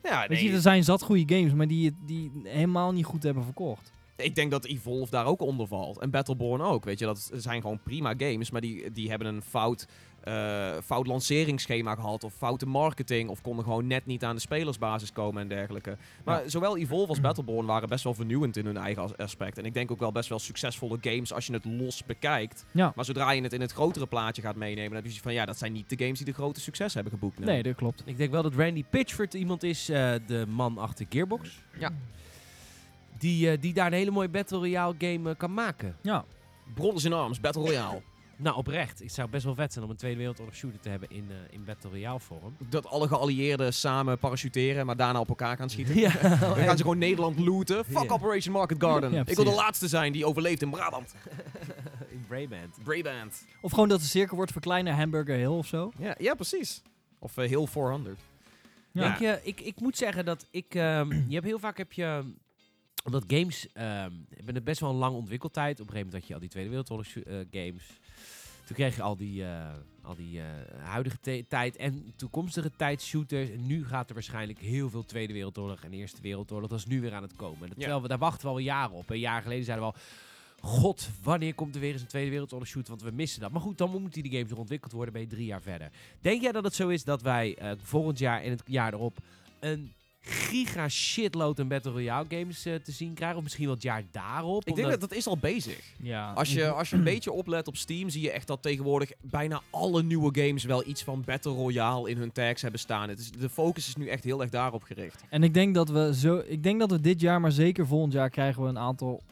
[0.03, 3.45] Ja, Weet je, er zijn zat goede games, maar die, die helemaal niet goed hebben
[3.45, 3.93] verkocht.
[4.17, 5.99] Ik denk dat Evolve daar ook onder valt.
[5.99, 6.85] En Battleborn ook.
[6.85, 9.87] Weet je, dat zijn gewoon prima games, maar die, die hebben een fout,
[10.21, 12.25] eh, fout lanceringsschema gehad.
[12.25, 13.29] Of foute marketing.
[13.29, 15.97] Of konden gewoon net niet aan de spelersbasis komen en dergelijke.
[16.25, 19.59] Maar zowel Evolve als Battleborn waren best wel vernieuwend in hun eigen as- aspect.
[19.59, 22.65] En ik denk ook wel best wel succesvolle games als je het los bekijkt.
[22.71, 22.93] Ja.
[22.97, 25.35] Maar zodra je het in het grotere plaatje gaat meenemen, dan heb je zoiets van
[25.35, 27.39] ja, dat zijn niet de games die de grote succes hebben geboekt.
[27.39, 28.03] Nee, dat klopt.
[28.05, 31.63] Ik denk wel dat Randy Pitchford iemand is, eh, de man achter Gearbox.
[31.79, 31.91] Ja.
[33.25, 35.97] Die, eh, die daar een hele mooie Battle Royale game eh, kan maken.
[36.03, 36.25] Ja,
[36.75, 38.03] Brothers in Arms, Battle Royale.
[38.37, 38.99] Nou, oprecht.
[38.99, 41.37] Het zou best wel vet zijn om een Tweede Wereldoorlog shooter te hebben in, eh,
[41.51, 42.57] in Battle Royale vorm.
[42.69, 45.99] Dat alle geallieerden samen parachuteren, maar daarna op elkaar gaan schieten.
[46.07, 47.85] ja, Dan gaan ze gewoon Nederland looten.
[47.85, 48.13] Fuck.
[48.13, 49.13] Operation Market Garden.
[49.13, 51.15] Ja, ik wil de laatste zijn die overleeft in Brabant.
[52.15, 52.77] in Brayband.
[52.83, 53.47] Brabant.
[53.61, 55.93] Of gewoon dat de cirkel wordt verkleinen, Hamburger Hill of zo.
[55.99, 56.83] Ja, ja precies.
[57.19, 58.21] Of heel 400.
[58.93, 59.19] Ja.
[59.19, 60.75] Ik, ik, ik moet zeggen dat ik...
[60.75, 62.23] ehm, je hebt heel vaak heb je...
[63.05, 65.81] Omdat games ehm hebben het best wel een lange ontwikkeltijd.
[65.81, 67.83] Op een gegeven moment had je al die Tweede Wereldoorlog eh, games.
[68.67, 70.47] Toen kreeg je al die, eh, al die eh,
[70.85, 73.51] huidige tijd en toekomstige tijd shooters.
[73.51, 76.71] En nu gaat er waarschijnlijk heel veel Tweede Wereldoorlog en Eerste Wereldoorlog.
[76.71, 77.63] Dat is nu weer aan het komen.
[77.63, 79.11] En dat- Terwijl we, daar wachten we al jaren op.
[79.11, 80.01] Een jaar geleden zeiden we al...
[80.71, 82.89] God, wanneer komt er weer eens een Tweede Wereldoorlog shoot?
[82.89, 83.51] Want we missen dat.
[83.51, 85.13] Maar goed, dan moeten die games nog ontwikkeld worden.
[85.13, 85.91] Ben je drie jaar verder.
[86.21, 89.19] Denk jij dat het zo is dat wij volgend jaar en het jaar erop
[89.61, 89.93] een
[90.25, 93.37] giga shitload aan Battle Royale games eh, te zien krijgen?
[93.37, 94.65] Of misschien wel het jaar daarop?
[94.65, 95.81] Ik denk dat dat is al bezig.
[96.03, 96.33] Ja.
[96.33, 99.63] Als je, als je een beetje oplet op Steam, zie je echt dat tegenwoordig bijna
[99.71, 103.09] alle nieuwe games wel iets van Battle Royale in hun tags hebben staan.
[103.09, 105.23] Het is, de focus is nu echt heel erg daarop gericht.
[105.29, 108.13] En ik denk dat we zo, ik denk dat we dit jaar, maar zeker volgend
[108.13, 109.23] jaar, krijgen we een aantal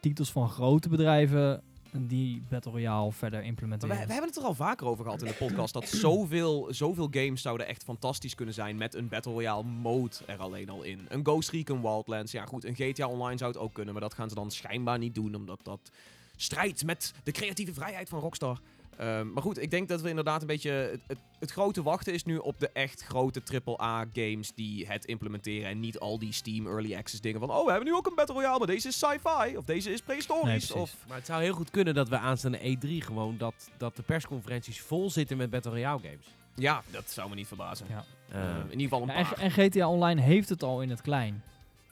[0.00, 3.96] titels van grote bedrijven die Battle Royale verder implementeren.
[3.96, 5.72] we, we hebben het er al vaker over gehad in de podcast.
[5.72, 10.38] Dat zoveel, zoveel games zouden echt fantastisch kunnen zijn met een Battle Royale mode er
[10.38, 11.06] alleen al in.
[11.08, 12.32] Een Ghost Recon Wildlands.
[12.32, 13.92] Ja goed, een GTA Online zou het ook kunnen.
[13.92, 15.34] Maar dat gaan ze dan schijnbaar niet doen.
[15.34, 15.90] Omdat dat
[16.36, 18.60] strijdt met de creatieve vrijheid van Rockstar.
[19.00, 20.70] Ehm, maar goed, ik denk dat we inderdaad een beetje...
[20.70, 25.68] Het, het, het grote wachten is nu op de echt grote AAA-games die het implementeren.
[25.68, 27.50] En niet al die Steam Early Access dingen van...
[27.50, 29.56] Oh, we hebben nu ook een Battle Royale, maar deze is sci-fi.
[29.56, 30.72] Of deze is prehistorisch.
[30.72, 34.02] of Maar het zou heel goed kunnen dat we aanstaande E3 gewoon dat, dat de
[34.02, 36.26] persconferenties vol zitten met Battle Royale games.
[36.54, 37.86] Ja, dat zou me niet verbazen.
[37.88, 38.04] Ja.
[38.28, 39.38] Eh, Ehm, in ieder geval een Ja, paar.
[39.38, 41.42] en, GTA Online heeft het al in het klein.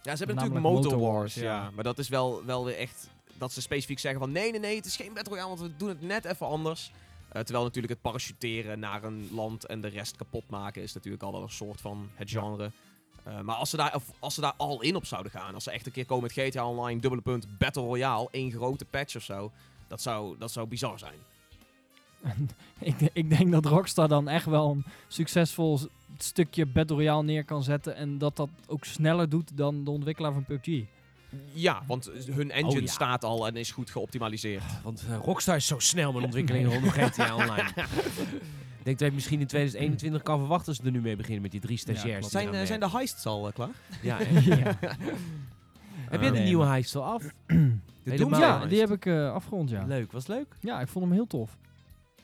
[0.03, 1.63] Ja, ze hebben Namelijk natuurlijk Motor, Motor Wars, Wars, ja.
[1.63, 1.71] ja.
[1.75, 3.11] Maar dat is wel, wel weer echt...
[3.39, 4.33] Dat ze specifiek zeggen van...
[4.33, 6.91] Nee, nee, nee, het is geen Battle Royale, want we doen het net even anders.
[7.29, 10.83] Eh, terwijl natuurlijk het parachuteren naar een land en de rest kapot maken...
[10.83, 12.71] is natuurlijk al wel een soort van het genre.
[13.23, 15.55] Eh, maar als ze, daar, of als ze daar al in op zouden gaan...
[15.55, 18.29] Als ze echt een keer komen met GTA Online, dubbele punt, Battle Royale...
[18.31, 19.53] één grote patch of zo...
[19.89, 21.19] Dat zou, dat zou bizar zijn.
[22.79, 25.79] ik, ik denk dat Rockstar dan echt wel een succesvol
[26.19, 27.95] stukje Battle Royale neer kan zetten.
[27.95, 30.85] En dat dat ook sneller doet dan de ontwikkelaar van PUBG.
[31.53, 32.87] Ja, want hun engine Oh ja.
[32.93, 34.63] staat al en is goed geoptimaliseerd.
[34.83, 37.69] Want eh, Rockstar is zo snel met ontwikkelingen rondom GTA Online.
[38.79, 41.43] Ik denk dat je misschien in 2021 kan verwachten als ze er nu mee beginnen
[41.43, 42.29] met die drie stagiairs.
[42.29, 43.69] Zijn, eh, zijn de heists al eh, klaar?
[44.03, 44.45] Ja, echt.
[44.61, 44.79] ja.
[46.09, 47.23] Heb jij de Nee, nieuwe heist al af?
[47.47, 48.41] De Helemaal.
[48.41, 48.71] Ja, heist.
[48.71, 49.85] die heb ik afgerond, ja.
[49.87, 50.57] Leuk, was het leuk?
[50.61, 51.57] Ja, ik vond hem heel tof.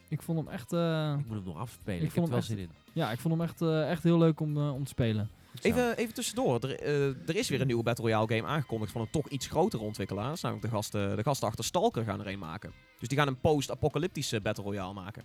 [0.08, 1.94] Ik vond hem echt, eh, Ik moet hem nog afspelen.
[1.96, 2.70] Ik Ik, heb vond er wel hem zin in.
[2.92, 5.28] ja, ik vond hem echt, eh, echt heel leuk om, eh, om te spelen.
[5.60, 6.60] Even, even tussendoor.
[6.60, 9.46] Er, eh, er is weer een nieuwe Battle Royale game aangekondigd van een toch iets
[9.46, 10.28] grotere ontwikkelaar.
[10.28, 12.72] Dat namelijk de gasten, de gasten achter Stalker gaan er een maken.
[12.98, 15.22] Dus die gaan een post-apocalyptische Battle Royale maken.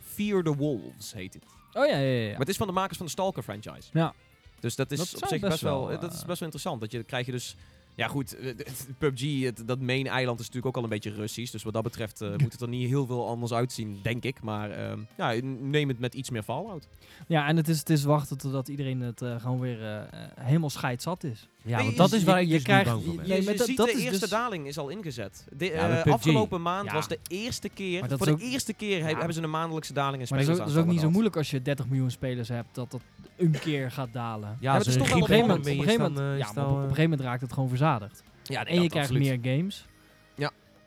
[0.00, 1.42] Fear the Wolves heet het.
[1.72, 2.30] Oh ja, ja, ja.
[2.30, 3.88] Maar het is van de makers van de Stalker franchise.
[3.92, 4.14] Ja.
[4.60, 6.48] Dus dat is Dat op zich best wel, wel, eh, dat is eh, best wel
[6.48, 6.80] interessant.
[6.80, 7.56] Dat je krijg je dus.
[7.96, 8.54] Ja goed, eh,
[8.98, 11.52] PUBG, het, dat main eiland is natuurlijk ook al een beetje Russisch.
[11.52, 14.42] Dus wat dat betreft eh, moet het er niet heel veel anders uitzien, denk ik.
[14.42, 16.88] Maar ehm, ja, neem het met iets meer Fallout.
[17.26, 20.08] Ja, en het is, het is wachten totdat iedereen het eh, gewoon weer
[20.40, 21.48] helemaal scheidzat is.
[21.66, 22.94] Ja, Nee, want dat is waar je- ik je dus krijgt- je-.
[23.10, 25.44] Je, Nee, je maar dat- ziet dat de is eerste dus- daling is al ingezet.
[25.56, 26.92] De, Ja, eh, afgelopen maand Ja.
[26.92, 29.04] was de eerste keer, Maar dat voor de eerste keer Ja.
[29.04, 31.10] hebben ze een maandelijkse daling in Maar dat is ook, dat is ook niet zo
[31.10, 33.00] moeilijk als je 30 miljoen spelers hebt, dat dat
[33.36, 34.56] een keer gaat dalen.
[34.60, 38.22] Ja, het is toch op een gegeven moment, raakt het gewoon verzadigd.
[38.42, 39.86] Ja, en je krijgt meer games.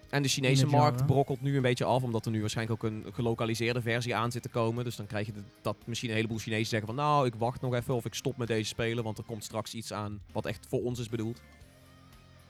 [0.10, 2.92] En de Chinese in markt brokkelt nu een beetje af, omdat er nu waarschijnlijk ook
[2.92, 4.84] een gelokaliseerde versie aan zit te komen.
[4.84, 7.62] Dus dan krijg je de- dat misschien een heleboel Chinezen zeggen van nou, ik wacht
[7.62, 10.46] nog even of ik stop met deze spelen, want er komt straks iets aan wat
[10.46, 11.42] echt voor ons is bedoeld.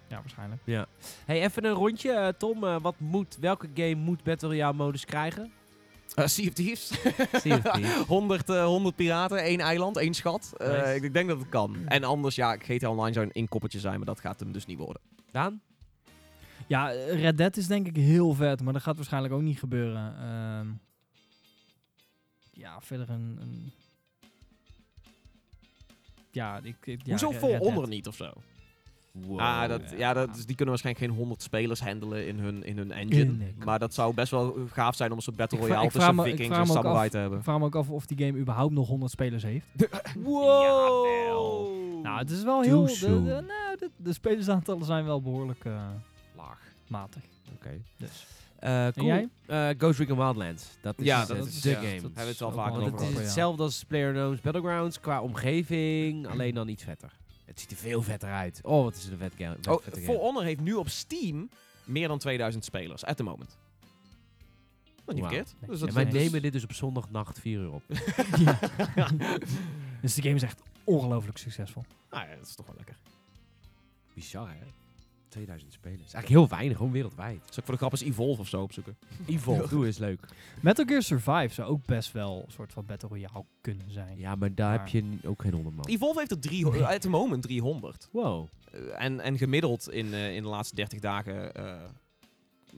[0.07, 0.61] Ja, waarschijnlijk.
[1.25, 2.11] Hey, even een rondje.
[2.11, 5.51] eh, Tom, eh, wat moet, welke game moet Battle Royale modus krijgen?
[6.15, 6.87] Uh, sea of Thieves.
[7.41, 8.05] Sea of Thieves.
[8.07, 10.53] 100, eh, 100 piraten, één eiland, één schat.
[10.57, 10.95] Eh, Nice.
[10.95, 11.75] ik, ik denk dat het kan.
[11.87, 14.77] En anders, ja, GTA Online zou een inkoppertje zijn, maar dat gaat hem dus niet
[14.77, 15.01] worden.
[15.31, 15.61] Daan?
[16.69, 20.13] Ja, Red Dead is denk ik heel vet, maar dat gaat waarschijnlijk ook niet gebeuren.
[20.19, 20.67] Ehm,
[22.53, 23.37] ja, verder een...
[23.41, 23.71] een
[26.31, 26.75] ja, ik...
[26.81, 27.71] ik ja, Hoezo Red- vol Red Dead.
[27.73, 28.31] onder niet of zo?
[29.11, 29.39] Wow.
[29.39, 30.33] ah, dat, ja, dat, ja.
[30.33, 33.23] dus die kunnen waarschijnlijk geen 100 spelers handelen in hun, in hun engine.
[33.31, 36.23] Nee, maar dat zou best wel gaaf zijn om een soort Battle Royale tussen me-
[36.23, 37.37] Vikings en Samurai af- te hebben.
[37.37, 39.67] Ik vraag me ook af of die game überhaupt nog 100 spelers heeft.
[40.23, 42.03] Wow.
[42.03, 43.23] Nou, het is wel Too heel...
[43.23, 45.81] De, nou, de, de spelersaantallen zijn wel behoorlijk eh.
[46.89, 47.23] Matig.
[47.53, 47.81] Oké.
[47.97, 48.25] Dus.
[48.59, 49.05] Eh, cool.
[49.07, 49.29] jij?
[49.45, 50.65] Eh, Ghost Recon Wildlands.
[50.81, 51.91] Dat is, Ja, dat de is- de ja, game.
[51.91, 56.27] dat hebben we het wel Want over het is hetzelfde als PlayerUnknown's Battlegrounds qua omgeving,
[56.27, 57.17] alleen dan iets vetter.
[57.45, 58.59] Het ziet er veel vetter uit.
[58.63, 59.55] Oh, wat is het een vet game.
[59.69, 60.15] Oh, For.
[60.15, 61.49] Honor heeft nu op Steam
[61.85, 63.57] meer dan 2000 spelers, at the moment.
[65.05, 65.55] Dat is niet verkeerd.
[65.59, 65.69] Nee.
[65.69, 67.83] Dus En wij nemen dit dus op zondagnacht 4 uur op.
[68.95, 69.07] ja.
[70.01, 71.83] dus de game is echt ongelooflijk succesvol.
[72.09, 72.95] Nou ja, dat is toch wel lekker.
[74.13, 74.55] Bizar, hè?
[75.29, 75.99] 2000 spelers.
[75.99, 77.37] Eigenlijk heel weinig, gewoon wereldwijd.
[77.45, 78.97] Zal ik voor de grap eens Evolve of zo opzoeken?
[79.25, 80.19] Evolve, doe eens leuk.
[80.61, 84.17] Metal Gear Survive zou ook best wel een soort van Battle Royale kunnen zijn.
[84.17, 85.85] Ja, maar daar Maar- heb je ook geen 100 man.
[85.85, 86.83] Evolve heeft er drie, Nee.
[86.85, 88.09] at the moment 300.
[88.11, 88.47] Wow.
[88.71, 91.75] Eh, en, en gemiddeld in, eh, in de laatste 30 dagen eh,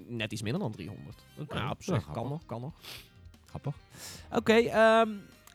[0.07, 1.17] net iets minder dan 300.
[1.39, 1.53] Oké.
[1.53, 2.31] Nou, op Nou, zich kan grappig.
[2.31, 2.73] nog, kan nog.
[3.45, 3.75] Grappig.
[4.31, 5.09] Oké, ehm,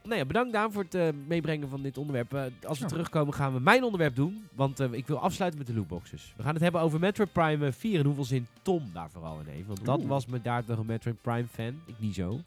[0.07, 2.35] nou ja, bedankt Daan voor het eh, meebrengen van dit onderwerp.
[2.35, 5.69] Eh, als we terugkomen gaan we mijn onderwerp doen, want eh, ik wil afsluiten met
[5.69, 6.35] de lootboxes.
[6.37, 9.41] We gaan het hebben over Metroid Prime eh, 4 en hoeveel zin Tom daar vooral
[9.41, 9.67] in heeft.
[9.67, 12.41] Want dat was me daar toch een Metroid Prime fan, ik niet zo.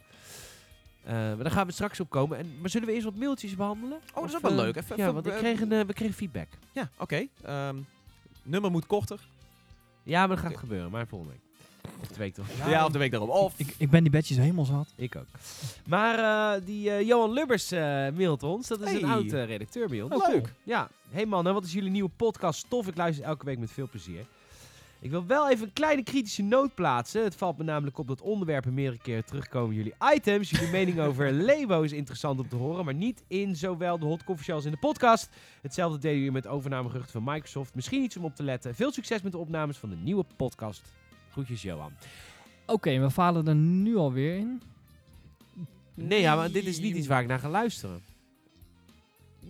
[1.05, 2.37] Maar daar gaan we straks op komen.
[2.37, 3.97] En, maar zullen we eerst wat mailtjes behandelen?
[4.13, 4.75] Oh, dat is ook wel leuk.
[4.75, 6.47] Even, ja, want ik kreeg een, we kregen feedback.
[6.71, 7.27] Ja, oké.
[7.41, 7.75] Ehm,
[8.43, 9.19] nummer moet korter.
[10.03, 11.48] Ja, maar dat gaat gebeuren, maar volgende week.
[12.01, 12.45] Of de week toch?
[12.67, 13.29] Ja, of de week daarop.
[13.29, 14.93] Of Ik, ik ben die badges helemaal zat.
[14.95, 15.25] Ik ook.
[15.87, 16.19] Maar
[16.55, 18.67] eh, die eh, Johan Lubbers eh, mailt ons.
[18.67, 19.09] Dat is een Hey.
[19.15, 20.13] oud eh, redacteur bij ons.
[20.15, 20.41] Oh, cool.
[20.63, 20.89] Ja.
[21.09, 22.65] Hey mannen, wat is jullie nieuwe podcast?
[22.69, 24.25] Tof, ik luister elke week met veel plezier.
[25.01, 27.23] Ik wil wel even een kleine kritische noot plaatsen.
[27.23, 29.75] Het valt me namelijk op dat onderwerpen meerdere keren terugkomen.
[29.75, 33.99] Jullie items, jullie mening over Lebo is interessant om te horen, maar niet in zowel
[33.99, 35.29] de hot coffee als in de podcast.
[35.61, 37.75] Hetzelfde deden jullie met overnamegeruchten van Microsoft.
[37.75, 38.75] Misschien iets om op te letten.
[38.75, 40.81] Veel succes met de opnames van de nieuwe podcast.
[41.31, 41.91] Groetjes Johan.
[42.65, 44.61] Oké, we falen er nu alweer in.
[45.93, 48.01] Nee, ja, maar dit is niet iets waar ik naar ga luisteren.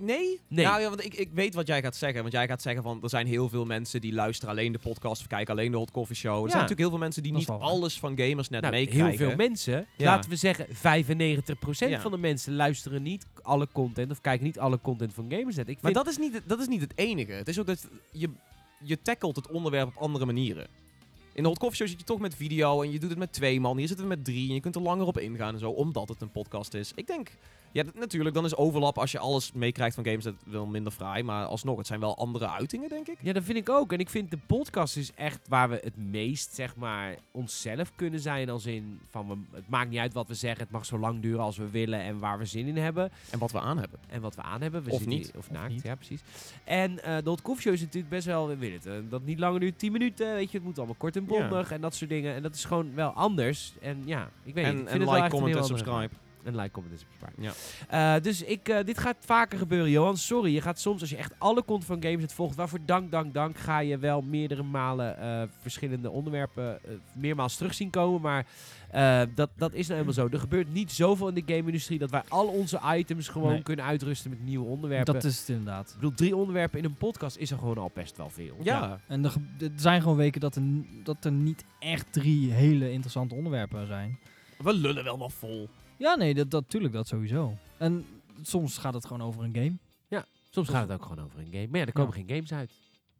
[0.01, 0.39] Nee?
[0.47, 0.65] Nee.
[0.65, 2.21] Nou ja, want ik, ik weet wat jij gaat zeggen.
[2.21, 5.21] Want jij gaat zeggen van, er zijn heel veel mensen die luisteren alleen de podcast
[5.21, 6.33] of kijken alleen de Hot Coffee Show.
[6.35, 6.49] Er Ja.
[6.49, 9.17] zijn natuurlijk heel veel mensen die niet alles van gamers net Nou, meekrijgen.
[9.17, 10.05] heel veel mensen, Ja.
[10.05, 11.99] laten we zeggen 95% Ja.
[12.01, 15.67] van de mensen luisteren niet alle content of kijken niet alle content van Gamersnet.
[15.67, 17.31] Ik Maar vind, dat is, niet, het- dat is niet het enige.
[17.31, 18.29] Het is ook dat je,
[18.83, 20.67] je tackelt het onderwerp op andere manieren.
[21.39, 23.33] In de Hot Coffee Show zit je toch met video en je doet het met
[23.33, 23.77] twee man.
[23.77, 26.09] Hier zitten we met drie en je kunt er langer op ingaan en zo, omdat
[26.09, 26.91] het een podcast is.
[26.95, 27.31] Ik denk,
[27.71, 31.23] ja, natuurlijk, dan is overlap als je alles meekrijgt van games dat wel minder fraai.
[31.23, 33.17] Maar alsnog, het zijn wel andere uitingen, denk ik.
[33.21, 33.93] ja, dat vind ik ook.
[33.93, 38.19] En ik vind de podcast is echt waar we het meest, zeg maar, onszelf kunnen
[38.19, 38.49] zijn.
[38.49, 40.61] Als in, van, we, het maakt niet uit wat we zeggen.
[40.61, 43.11] Het mag zo lang duren als we willen en waar we zin in hebben.
[43.31, 43.99] En wat we aan hebben.
[44.07, 44.83] En wat we aan hebben.
[44.83, 45.25] We Of niet.
[45.25, 45.83] hier- Of Of naakt, niet.
[45.83, 46.21] ja precies.
[46.63, 49.23] En eh de Hot Coffee Show is natuurlijk best wel, we willen het, eh, dat
[49.23, 50.33] niet langer duurt 10 minuten.
[50.33, 52.35] Weet je, het moet allemaal kort en bondig en dat soort dingen.
[52.35, 53.73] En dat is gewoon wel anders.
[53.81, 54.73] En ja, ik weet niet.
[54.73, 56.09] ik En, vind en het like, comment en andere- subscribe.
[56.49, 57.41] En like, comment en subscribe.
[57.89, 58.15] Ja.
[58.15, 60.17] Eh, dus ik, eh, dit gaat vaker gebeuren, Johan.
[60.17, 63.11] Sorry, je gaat soms, als je echt alle content van Games het volgt, waarvoor dank,
[63.11, 68.21] dank, dank, ga je wel meerdere malen eh, verschillende onderwerpen uh, meermaals terug zien komen.
[68.21, 68.45] Maar
[68.95, 70.27] uh, dat, dat is nou helemaal zo.
[70.31, 73.61] Er gebeurt niet zoveel in de game-industrie dat wij al onze items gewoon Nee.
[73.61, 75.13] kunnen uitrusten met nieuwe onderwerpen.
[75.13, 75.89] Dat is het inderdaad.
[75.89, 78.57] Ik bedoel, drie onderwerpen in een podcast is er gewoon al best wel veel.
[78.61, 78.99] Ja.
[79.07, 80.61] En er, er zijn gewoon weken dat er,
[81.03, 84.17] dat er niet echt drie hele interessante onderwerpen zijn.
[84.57, 85.69] We lullen wel nog vol.
[85.99, 87.53] Ja, nee, dat, dat, tuurlijk, dat sowieso.
[87.77, 88.05] En
[88.41, 89.77] soms gaat het gewoon over een game.
[90.51, 91.67] Soms gaat het ook gewoon over een game.
[91.67, 92.71] Maar ja, er komen geen games uit.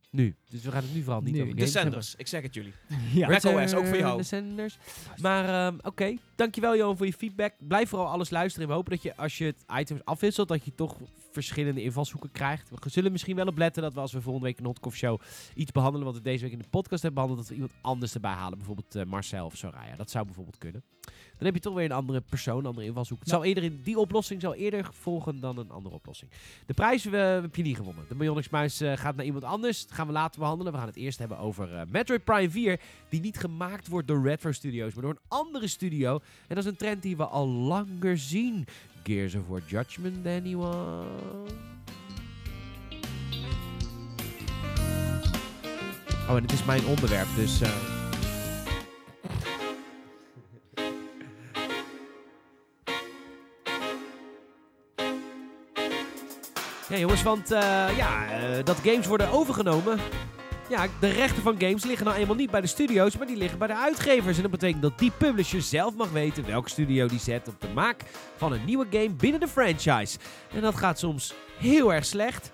[0.10, 0.36] Nu.
[0.50, 1.42] Dus we gaan het nu vooral niet Nu.
[1.42, 1.92] over De games hebben.
[1.92, 2.74] Senders, ik zeg het jullie.
[3.14, 3.28] Ja.
[3.28, 4.18] Red OS, ook voor jou.
[4.18, 4.78] De Senders.
[5.22, 7.54] Maar ehm, oké, dankjewel Johan voor je feedback.
[7.60, 8.68] Blijf vooral alles luisteren.
[8.68, 10.98] We hopen dat je als je het items afwisselt, dat je toch
[11.32, 12.70] verschillende invalshoeken krijgt.
[12.70, 15.00] We zullen misschien wel op letten dat we als we volgende week een Hot Coffee
[15.00, 15.22] Show
[15.56, 18.14] iets behandelen wat we deze week in de podcast hebben behandeld, dat we iemand anders
[18.14, 18.58] erbij halen.
[18.58, 19.96] Bijvoorbeeld eh, Marcel of Soraya.
[19.96, 20.84] Dat zou bijvoorbeeld kunnen.
[21.40, 23.20] Dan heb je toch weer een andere persoon, een andere invalshoek.
[23.24, 26.32] Het eerder in, die oplossing zal eerder volgen dan een andere oplossing.
[26.66, 28.06] De prijs eh, heb je niet gewonnen.
[28.08, 29.82] De Bionics Muis eh, gaat naar iemand anders.
[29.82, 30.72] Dat gaan we later behandelen.
[30.72, 32.80] We gaan het eerst hebben over eh, Metroid Prime 4.
[33.10, 36.20] Die niet gemaakt wordt door Retro Studios, maar door een andere studio.
[36.48, 38.68] En dat is een trend die we al langer zien.
[39.04, 41.06] Gears of War Judgment, anyone?
[46.30, 47.62] Oh, en het is mijn onderwerp, dus...
[47.62, 47.70] eh,
[56.90, 60.00] Ja, jongens, want eh, ja, eh, dat games worden overgenomen.
[60.70, 63.60] Ja, de rechten van games liggen nou eenmaal niet bij de studio's, maar die liggen
[63.60, 64.36] bij de uitgevers.
[64.36, 67.68] En dat betekent dat die publisher zelf mag weten welke studio die zet op de
[67.68, 68.02] maak
[68.36, 70.18] van een nieuwe game binnen de franchise.
[70.54, 72.52] En dat gaat soms heel erg slecht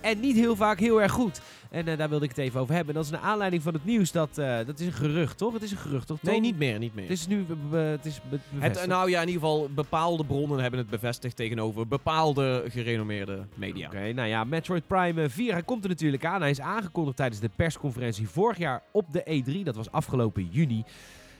[0.00, 1.40] en niet heel vaak heel erg goed.
[1.74, 2.94] En eh, daar wilde ik het even over hebben.
[2.94, 4.38] Dat is naar aanleiding van het nieuws dat...
[4.38, 5.52] eh, dat is een gerucht, toch?
[5.52, 6.22] Het is een gerucht, toch?
[6.22, 7.04] Nee, niet meer, niet meer.
[7.04, 8.20] Het is nu het is
[8.58, 13.86] Het, nou ja, in ieder geval bepaalde bronnen hebben het bevestigd tegenover bepaalde gerenommeerde media.
[13.86, 16.40] Oké, nou ja, Metroid Prime eh, 4, hij komt er natuurlijk aan.
[16.40, 19.62] Hij is aangekondigd tijdens de persconferentie vorig jaar op de E3.
[19.62, 20.84] Dat was afgelopen juni.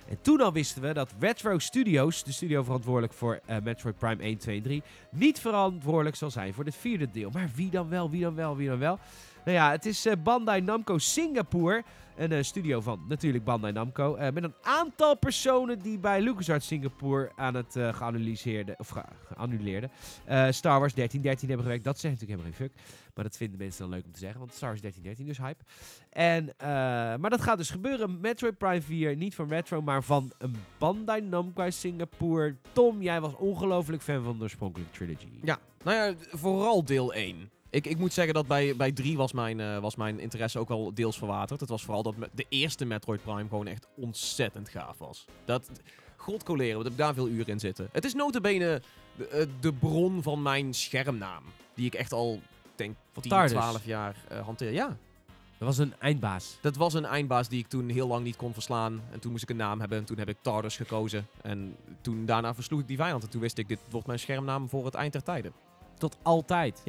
[0.09, 4.23] En toen al wisten we dat Retro Studios, de studio verantwoordelijk voor eh, Metroid Prime
[4.23, 7.31] 1, 2 en 3, niet verantwoordelijk zal zijn voor het vierde deel.
[7.31, 8.99] Maar wie dan wel, wie dan wel, wie dan wel?
[9.45, 11.85] Nou ja, het is eh, Bandai Namco Singapore,
[12.17, 16.67] een eh, studio van natuurlijk Bandai Namco, eh, met een aantal personen die bij LucasArts
[16.67, 19.05] Singapore aan het eh geanalyseerde, of ge-
[19.35, 19.89] geannuleerde
[20.51, 21.85] Star Wars 1313 hebben gewerkt.
[21.85, 22.93] Dat zegt natuurlijk helemaal geen fuck.
[23.15, 25.65] Maar dat vinden mensen dan leuk om te zeggen, want Star Wars 1313 dus hype.
[26.11, 26.55] En,
[27.21, 28.21] maar dat gaat dus gebeuren.
[28.21, 32.57] Metroid Prime 4, niet van Retro, maar van een Bandai Namco Singapore.
[32.73, 35.29] Tom, jij was ongelooflijk fan van de oorspronkelijke trilogy.
[35.43, 37.51] Ja, nou ja, vooral deel 1.
[37.75, 40.71] Ik, ik moet zeggen dat bij, bij 3 was mijn, eh, was mijn interesse ook
[40.71, 41.61] al deels verwaterd.
[41.61, 45.25] Het was vooral dat de eerste Metroid Prime gewoon echt ontzettend gaaf was.
[45.45, 45.71] Dat,
[46.17, 47.89] god coleren, wat heb ik daar veel uren in zitten.
[47.93, 48.83] Het is notabene
[49.17, 51.43] de, eh, de bron van mijn schermnaam.
[51.75, 52.41] Die ik echt al,
[52.75, 53.59] denk, Van 10, TARDIS.
[53.59, 54.73] 12 jaar eh, hanteer.
[54.73, 54.97] Ja,
[55.59, 56.59] Dat was een eindbaas.
[56.61, 59.03] dat was een eindbaas die ik toen heel lang niet kon verslaan.
[59.11, 61.27] En toen moest ik een naam hebben en toen heb ik TARDIS gekozen.
[61.43, 63.23] En toen daarna versloeg ik die vijand.
[63.23, 65.53] En toen wist ik, dit wordt mijn schermnaam voor het eind der tijden.
[65.99, 66.81] Tot altijd.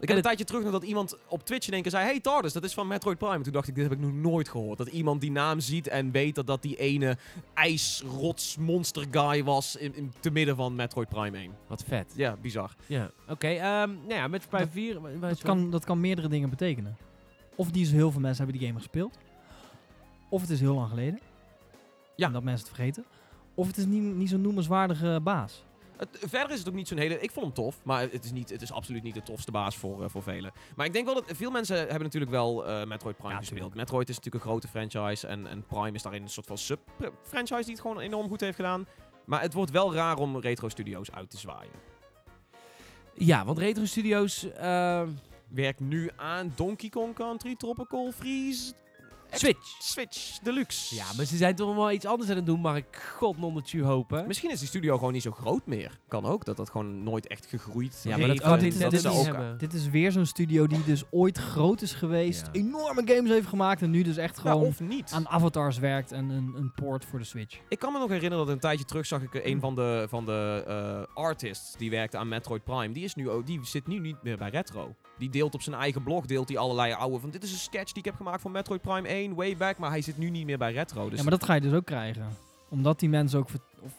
[0.00, 2.04] Ik heb een tijdje terug nog dat iemand op Twitch in één keer zei...
[2.04, 3.34] Hey TARDIS, dat is van Metroid Prime.
[3.34, 4.78] En toen dacht ik, dit heb ik nog nooit gehoord.
[4.78, 7.16] Dat iemand die naam ziet en weet dat dat die ene
[7.54, 9.76] ijsrots monster guy was...
[9.76, 11.52] In, in te midden van Metroid Prime 1.
[11.66, 12.12] Wat vet.
[12.16, 12.74] Ja, bizar.
[12.86, 13.46] Ja, oké.
[13.48, 15.00] ehm, nou ja, Metroid Prime Dat- 4...
[15.00, 16.96] wa- wa- Dat kan, dat kan meerdere dingen betekenen.
[17.54, 19.18] Of niet zo heel veel mensen hebben die game gespeeld.
[20.30, 21.20] Of het is heel lang geleden.
[22.16, 22.26] Ja.
[22.26, 23.04] En dat mensen het vergeten.
[23.54, 25.64] Of het is niet, niet zo'n noemenswaardige baas.
[25.98, 27.20] Het, verder is het ook niet zo'n hele...
[27.20, 29.76] Ik vond hem tof, maar het is, niet, het is absoluut niet de tofste baas
[29.76, 30.52] voor, eh, voor velen.
[30.76, 33.74] Maar ik denk wel dat veel mensen hebben natuurlijk wel eh, Metroid Prime Ja, gespeeld.
[33.74, 37.62] Metroid is natuurlijk een grote franchise en, en Prime is daarin een soort van sub-franchise
[37.62, 38.86] die het gewoon enorm goed heeft gedaan.
[39.24, 41.72] Maar het wordt wel raar om retro studios uit te zwaaien.
[43.14, 44.52] Ja, want Retro Studios...
[44.52, 45.08] ehm,
[45.48, 48.72] werkt nu aan Donkey Kong Country Tropical Freeze
[49.32, 49.76] Switch.
[49.78, 50.94] Switch Deluxe.
[50.94, 53.82] Ja, maar ze zijn toch wel iets anders aan het doen, mag ik god nonnetje
[53.82, 54.26] hopen.
[54.26, 55.98] Misschien is die studio gewoon niet zo groot meer.
[56.08, 58.72] Kan ook, dat dat gewoon nooit echt gegroeid Ja, maar dat, kan dit- niet.
[58.72, 59.58] dit Dat is ook-.
[59.58, 62.46] Dit is weer zo'n studio die dus ooit groot is geweest.
[62.46, 62.52] Ja.
[62.52, 63.82] Enorme games heeft gemaakt.
[63.82, 65.10] En nu dus echt gewoon of niet.
[65.12, 67.58] aan avatars werkt en een, een port voor de Switch.
[67.68, 70.24] Ik kan me nog herinneren dat een tijdje terug zag ik een van de, van
[70.24, 72.92] de eh, artists die werkte aan Metroid Prime.
[72.92, 74.94] Die, is nu, ook- die zit nu niet meer bij Retro.
[75.18, 77.92] Die deelt op zijn eigen blog deelt hij allerlei oude van dit is een sketch
[77.92, 80.46] die ik heb gemaakt van Metroid Prime 1 way back, maar hij zit nu niet
[80.46, 81.08] meer bij Retro.
[81.08, 82.28] Dus Ja, maar dat ga je dus ook krijgen.
[82.68, 83.48] Omdat die mensen ook...
[83.82, 83.92] Of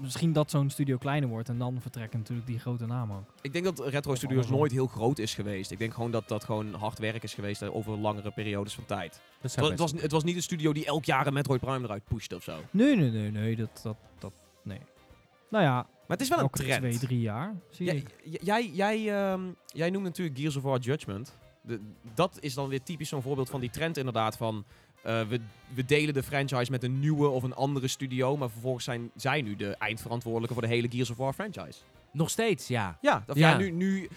[0.00, 1.48] misschien dat zo'n studio kleiner wordt.
[1.48, 3.28] En dan vertrekken natuurlijk die grote namen ook.
[3.42, 4.58] ik denk dat Retro Of Studios andersom.
[4.58, 5.70] nooit heel groot is geweest.
[5.70, 8.84] Ik denk gewoon dat dat gewoon hard werk is geweest eh, over langere periodes van
[8.86, 9.20] tijd.
[9.40, 11.60] Dat Het was, het, was, het was niet een studio die elk jaar een Metroid
[11.60, 12.56] Prime eruit pusht of zo.
[12.70, 13.56] Nee, nee, nee, nee.
[13.56, 14.32] Dat, dat, dat.
[15.50, 16.78] Nou ja, Maar het is wel een trend.
[16.80, 18.08] twee, drie jaar, zie Jij, ik.
[18.24, 21.34] j- jij, jij, ehm, jij noemt natuurlijk Gears of War Judgment.
[21.60, 21.80] De,
[22.14, 24.64] dat is dan weer typisch zo'n voorbeeld van die trend inderdaad van...
[25.02, 25.40] eh, we,
[25.74, 29.42] we delen de franchise met een nieuwe of een andere studio, maar vervolgens zijn zij
[29.42, 31.78] nu de eindverantwoordelijke voor de hele Gears of War franchise.
[32.12, 32.98] Nog steeds, ja.
[33.00, 33.50] Ja, of ja.
[33.50, 33.56] Ja.
[33.56, 34.08] nu, nu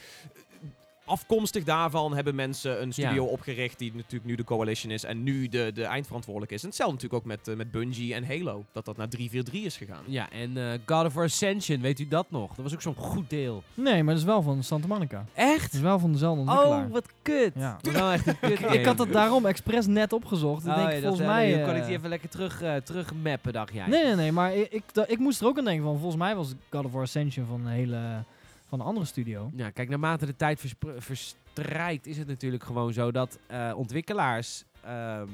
[1.08, 3.32] afkomstig daarvan hebben mensen een studio Ja.
[3.32, 6.62] opgericht die natuurlijk nu de Coalition is en nu de, de eindverantwoordelijke is.
[6.62, 9.78] En hetzelfde natuurlijk ook met, eh, met Bungie en Halo, dat dat naar 343 is
[9.78, 10.04] gegaan.
[10.06, 12.56] Ja, en eh, God of War Ascension, weet u dat nog?
[12.56, 13.64] Dat was ook zo'n goed deel.
[13.74, 15.26] Nee, maar dat is wel van Santa Monica.
[15.34, 15.74] Het Echt?
[15.74, 16.86] is wel van dezelfde ontwikkelaar.
[16.86, 17.52] Oh, wat kut.
[17.56, 17.78] Ja.
[17.82, 20.68] Dat echt een kut ik had dat daarom expres net opgezocht.
[20.68, 21.52] Oh, denk ja, ik, dat, volgens eh, mij...
[21.52, 23.88] dan kon ik die even lekker terug, terug mappen, dacht jij.
[23.88, 26.36] Nee, nee, nee, maar ik, ik, ik moest er ook aan denken van, volgens mij
[26.36, 28.24] was God of War Ascension van een hele,
[28.68, 29.52] van een andere studio.
[29.56, 30.64] Ja, kijk, naarmate de tijd
[30.98, 34.64] verstrijkt is het natuurlijk gewoon zo dat eh, ontwikkelaars...
[34.84, 35.28] ehm,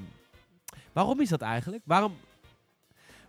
[0.94, 1.82] waarom is dat eigenlijk?
[1.86, 2.14] Waarom,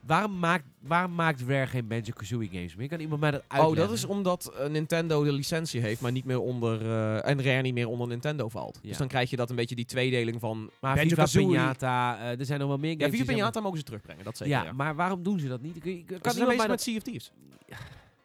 [0.06, 2.88] waarom, maakt, waarom maakt Rare geen Banjo-Kazooie games meer?
[2.88, 3.70] Kan iemand mij dat uitleggen?
[3.82, 7.42] Oh, dat is omdat eh, Nintendo de licentie heeft, maar niet meer onder eh, en
[7.42, 8.78] Rare niet meer onder Nintendo valt.
[8.82, 8.88] Ja.
[8.88, 11.46] Dus dan krijg je dat een beetje die tweedeling van Maar Viva Banjo-Kazooie.
[11.46, 13.10] Pinata, er zijn nog wel meer Ja, games.
[13.12, 14.54] Viva zijn- Pinata mogen ze terugbrengen, dat zeker.
[14.54, 15.78] Ja, Ja, maar waarom doen ze dat niet?
[15.78, 17.32] Kan, kan, iemand met dat, Sea of Thieves.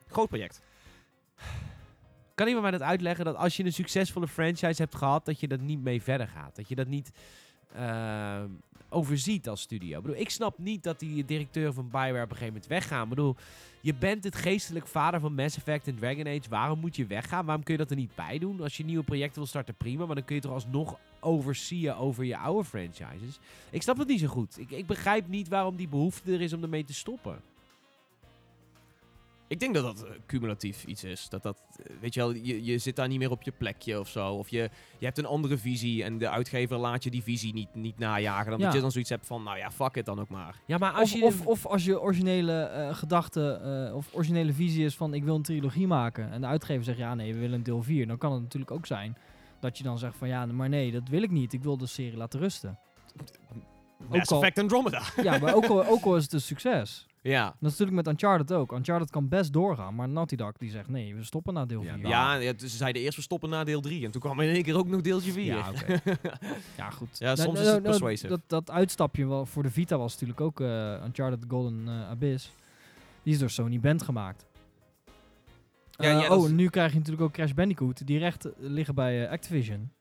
[0.08, 0.62] Groot project.
[2.40, 5.48] Kan iemand mij dat uitleggen dat als je een succesvolle franchise hebt gehad, dat je
[5.48, 6.56] dat niet mee verder gaat?
[6.56, 7.12] Dat je dat niet
[7.76, 8.50] ehm,
[8.90, 9.98] overziet als studio?
[9.98, 13.04] Ik, bedoel, ik snap niet dat die directeur van Bioware op een gegeven moment weggaan.
[13.04, 13.36] Ik bedoel,
[13.82, 16.50] je bent het geestelijk vader van Mass Effect en Dragon Age.
[16.50, 17.46] Waarom moet je weggaan?
[17.46, 18.62] Waarom kun je dat er niet bij doen?
[18.62, 20.06] Als je nieuwe projecten wil starten, prima.
[20.06, 23.40] Maar dan kun je toch alsnog overzien over je oude franchises.
[23.70, 24.60] Ik snap het niet zo goed.
[24.60, 27.49] Ik, ik begrijp niet waarom die behoefte er is om ermee te stoppen.
[29.52, 31.30] Ik denk dat dat eh, cumulatief iets is.
[31.30, 34.00] Dat dat, eh, weet je wel, je, je zit daar niet meer op je plekje
[34.00, 34.34] of zo.
[34.34, 37.76] Of je, je hebt een andere visie en de uitgever laat je die visie niet,
[37.76, 38.50] niet najagen.
[38.50, 38.66] Dan Ja.
[38.66, 40.56] dat je dan zoiets hebt van, nou ja, fuck it dan ook maar.
[40.66, 41.26] Ja, maar als Of, je...
[41.26, 43.52] of, of als je originele eh, gedachte
[43.90, 46.32] eh, of originele visie is van ik wil een trilogie maken.
[46.32, 48.08] En de uitgever zegt ja nee, we willen een deel 4.
[48.08, 49.18] Dan kan het natuurlijk ook zijn
[49.60, 51.54] dat je dan zegt van ja, maar nee, dat wil ik niet.
[51.54, 52.80] Ik wil de serie laten rusten.
[54.10, 55.02] Mass al- Effect Andromeda.
[55.24, 57.08] Ja, maar ook al, ook al is het een succes.
[57.22, 57.44] Ja.
[57.46, 58.72] Dat is natuurlijk met Uncharted ook.
[58.72, 61.94] Uncharted kan best doorgaan, maar Naughty Dog die zegt nee, we stoppen na deel Ja,
[61.94, 62.08] 4.
[62.08, 64.06] Ja, ja, dus ze zeiden eerst we stoppen na deel 3.
[64.06, 65.44] En toen kwam in één keer ook nog deeltje 4.
[65.46, 66.00] Ja, oké.
[66.78, 67.18] Ja, goed.
[67.18, 68.28] Ja, Nou, soms nou, is het nou, persuasive.
[68.28, 72.52] Dat, dat uitstapje wel voor de Vita was natuurlijk ook eh, Uncharted Golden eh, Abyss.
[73.24, 74.46] Die is door Sony Band gemaakt.
[75.92, 78.08] Ja, Eh, ja, dat oh, nu krijg je natuurlijk ook Crash Bandicoot.
[78.08, 79.92] Die rechten liggen bij eh, Activision.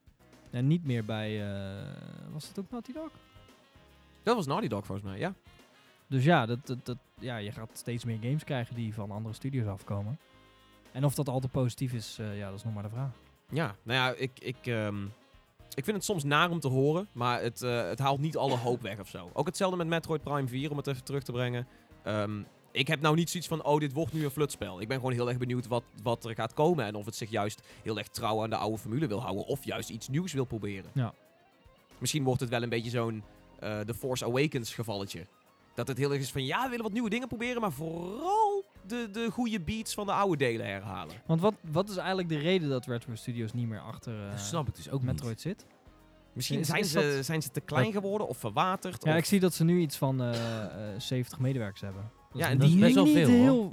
[0.50, 1.50] En niet meer bij...
[1.50, 3.10] eh, was het ook Naughty Dog?
[4.22, 5.34] Dat was Naughty Dog volgens mij, ja.
[6.08, 9.34] Dus ja, dat, dat, dat, ja, je gaat steeds meer games krijgen die van andere
[9.34, 10.18] studios afkomen.
[10.92, 13.10] En of dat altijd positief is, eh, ja, dat is nog maar de vraag.
[13.48, 15.04] Ja, nou ja, ik, ik, ehm,
[15.74, 18.56] ik vind het soms naar om te horen, maar het, eh, het haalt niet alle
[18.56, 19.30] hoop weg of zo.
[19.32, 21.66] Ook hetzelfde met Metroid Prime 4, om het even terug te brengen.
[22.02, 22.42] Ehm,
[22.72, 24.80] ik heb nou niet zoiets van, oh, dit wordt nu een flutspel.
[24.80, 27.30] Ik ben gewoon heel erg benieuwd wat, wat er gaat komen en of het zich
[27.30, 30.44] juist heel erg trouw aan de oude formule wil houden, of juist iets nieuws wil
[30.44, 30.90] proberen.
[30.94, 31.14] Ja.
[31.98, 33.22] Misschien wordt het wel een beetje zo'n
[33.58, 35.26] eh The Force Awakens gevalletje.
[35.78, 38.64] Dat het heel erg is van, ja, we willen wat nieuwe dingen proberen, maar vooral
[38.86, 41.14] de, de goede beats van de oude delen herhalen.
[41.26, 44.40] Want wat, wat is eigenlijk de reden dat Retro Studios niet meer achter eh, Dat
[44.40, 45.66] snap ik dus ook Metroid zit?
[46.32, 49.04] Misschien Is- zijn, is ze, dat- zijn ze te klein geworden of verwaterd.
[49.04, 50.64] Ja, of- ik zie dat ze nu iets van eh,
[50.94, 52.10] eh, 70 medewerkers hebben.
[52.32, 53.72] Dat Ja, en dat is niet- best wel veel, heel...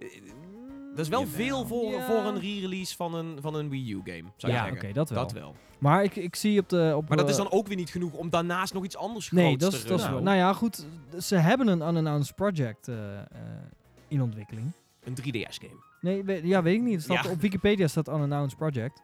[0.96, 1.36] Dat is wel Jawel.
[1.36, 2.06] veel voor, Ja.
[2.06, 5.22] voor een re-release van een, van een Wii U-game, zou Ja, oké, dat wel.
[5.24, 5.56] Dat wel.
[5.80, 6.94] Maar ik, ik zie op de...
[6.96, 9.32] Op, Maar dat is eh, dan ook weer niet genoeg om daarnaast nog iets anders
[9.32, 10.86] Nee, groots dat te is, dat is wel- Nou ja, goed.
[11.20, 13.26] Ze hebben een unannounced project eh, eh,
[14.08, 14.72] in ontwikkeling.
[15.04, 15.84] Een 3DS-game.
[16.02, 16.94] Nee, we- ja, weet ik niet.
[16.94, 17.32] Het Staat, Ja.
[17.32, 19.02] Op Wikipedia staat unannounced project.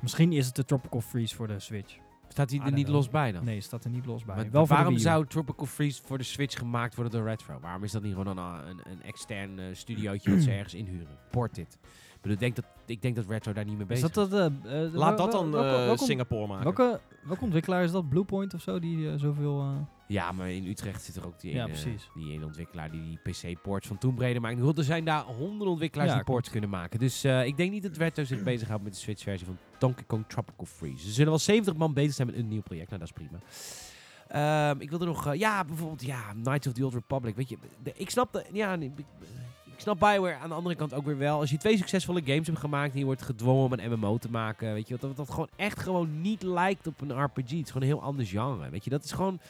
[0.00, 1.96] Misschien is het de Tropical Freeze voor de Switch.
[2.28, 2.96] Staat hij er niet know.
[2.96, 3.44] los bij dan?
[3.44, 4.36] Nee, staat er niet los bij.
[4.36, 7.58] Maar wel waarom zou Tropical Freeze voor de Switch gemaakt worden door Retro?
[7.60, 11.16] Waarom is dat niet gewoon een, een, een extern eh, studiootje dat ze ergens inhuren?
[11.30, 11.78] Port dit.
[12.14, 14.14] Ik, bedoel, ik, denk dat, ik denk dat Retro daar niet mee bezig is.
[14.14, 14.32] dat...
[14.32, 16.64] eh, eh, Laat dat dan welke- eh, welke, Singapore maken.
[16.64, 18.08] welke, welke ontwikkelaar is dat?
[18.08, 18.78] Bluepoint of zo?
[18.78, 19.86] Die eh, zoveel...
[20.06, 23.18] Ja, maar in Utrecht zit er ook die Ja, ene, die ene ontwikkelaar die die
[23.32, 24.56] PC-ports van Tomb Raider maakt.
[24.56, 26.98] Bedoel, Er zijn daar honderden ontwikkelaars Ja, die ports kunnen maken.
[26.98, 30.24] Dus eh, ik denk niet dat Retro zich bezighoudt met de Switch-versie van Donkey Kong
[30.28, 31.04] Tropical Freeze.
[31.06, 32.90] Ze zullen wel 70 man bezig zijn met een nieuw project.
[32.90, 33.38] Nou, dat is prima.
[34.28, 35.26] Ehm, ik wilde nog...
[35.26, 36.02] eh, ja, bijvoorbeeld...
[36.04, 37.36] Ja, Knights of the Old Republic.
[37.36, 38.32] Weet je, de- ik snap...
[38.32, 41.38] De, ja, ik snap Bioware aan de andere kant ook weer wel.
[41.40, 44.30] Als je twee succesvolle games hebt gemaakt en je wordt gedwongen om een MMO te
[44.30, 47.36] maken, weet je, dat dat gewoon echt gewoon niet lijkt op een RPG.
[47.50, 48.90] Het is gewoon een heel ander genre, weet je.
[48.90, 49.40] Dat is gewoon...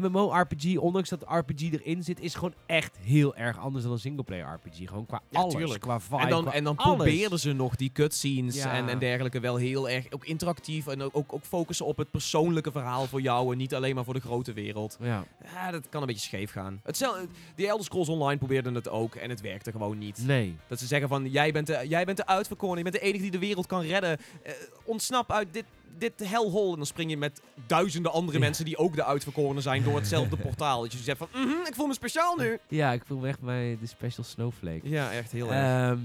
[0.00, 4.60] MMO-RPG, ondanks dat RPG erin zit, is gewoon echt heel erg anders dan een singleplayer
[4.64, 4.88] RPG.
[4.88, 5.80] Gewoon qua Ja, alles, tuurlijk.
[5.80, 8.72] qua vibe, En dan, en dan probeerden ze nog die cutscenes Ja.
[8.72, 12.10] en, en dergelijke wel heel erg ook interactief en ook, ook, ook focussen op het
[12.10, 14.96] persoonlijke verhaal voor jou en niet alleen maar voor de grote wereld.
[15.00, 15.24] Ja.
[15.54, 16.80] Ja, dat kan een beetje scheef gaan.
[16.82, 20.22] Hetzelfde, die Elder Scrolls Online probeerden het ook en het werkte gewoon niet.
[20.26, 20.56] Nee.
[20.68, 23.22] Dat ze zeggen van, jij bent de, jij bent de uitverkoren, je bent de enige
[23.22, 24.18] die de wereld kan redden.
[24.42, 24.52] Eh,
[24.84, 25.64] ontsnap uit dit,
[25.98, 26.70] dit hellhole.
[26.70, 28.44] En dan spring je met duizenden andere Ja.
[28.44, 30.80] mensen die ook de uitverkorenen zijn door hetzelfde portaal.
[30.82, 32.58] Dat je zegt van, mhm, ik voel me speciaal nu.
[32.68, 34.88] Ja, ik voel me echt bij de Special Snowflake.
[34.88, 35.92] Ja, echt heel erg.
[35.92, 35.98] Ehm,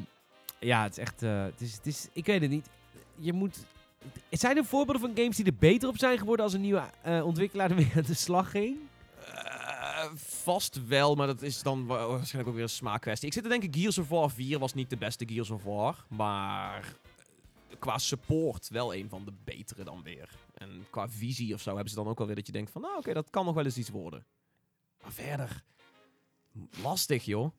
[0.59, 1.23] ja, het is echt.
[1.23, 2.67] eh, het is, het is, ik weet het niet.
[3.15, 3.57] Je moet.
[4.29, 7.25] Zijn er voorbeelden van games die er beter op zijn geworden als een nieuwe eh,
[7.25, 8.77] ontwikkelaar ermee aan de slag ging?
[9.33, 10.05] Eh,
[10.43, 13.27] vast wel, maar dat is dan wa- waarschijnlijk ook weer een smaakkwestie.
[13.27, 15.95] Ik zit te denken, Gears of War 4 was niet de beste Gears of War,
[16.07, 16.93] maar
[17.79, 20.29] qua support wel een van de betere dan weer.
[20.53, 22.81] En qua visie of zo hebben ze dan ook wel weer dat je denkt van,
[22.81, 24.25] nou oké, dat kan nog wel eens iets worden.
[25.01, 25.63] Maar verder,
[26.81, 27.51] lastig joh.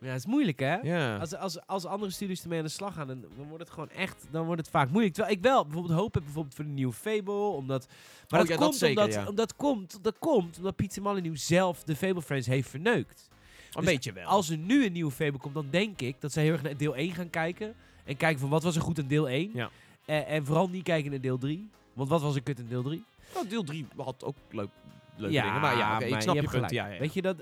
[0.00, 1.18] Ja, het is moeilijk hè?
[1.20, 3.90] Als, als, als andere studios ermee aan de slag gaan, dan, dan wordt het gewoon
[3.90, 5.14] echt, dan wordt het vaak moeilijk.
[5.14, 7.86] Terwijl ik wel bijvoorbeeld hoop heb bijvoorbeeld voor de nieuwe Fable, omdat...
[8.28, 9.26] Maar Oh dat, ja, dat komt zeker, omdat, ja.
[9.26, 13.28] omdat komt, dat komt omdat Pizza Molyneux zelf de Fable Friends heeft verneukt.
[13.30, 14.26] Een Dus beetje wel.
[14.26, 16.76] Als er nu een nieuwe Fable komt, dan denk ik dat ze heel erg naar
[16.76, 17.74] deel 1 gaan kijken.
[18.08, 19.50] En kijken van wat was er goed in deel 1.
[19.54, 19.70] Ja.
[20.04, 21.68] En, en vooral niet kijken naar deel 3.
[21.92, 23.04] Want wat was er kut in deel 3?
[23.34, 24.68] Nou, deel 3 had ook leuk,
[25.16, 26.70] leuke dingen, maar ja, oké, ik maar snap je, hebt punt.
[26.70, 26.88] Ja.
[26.98, 27.36] Weet je, dat,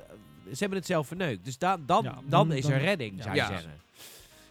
[0.53, 1.45] ze hebben het zelf verneukt.
[1.45, 3.71] Dus da, dan, dan, dan- is er redding, zou je zeggen.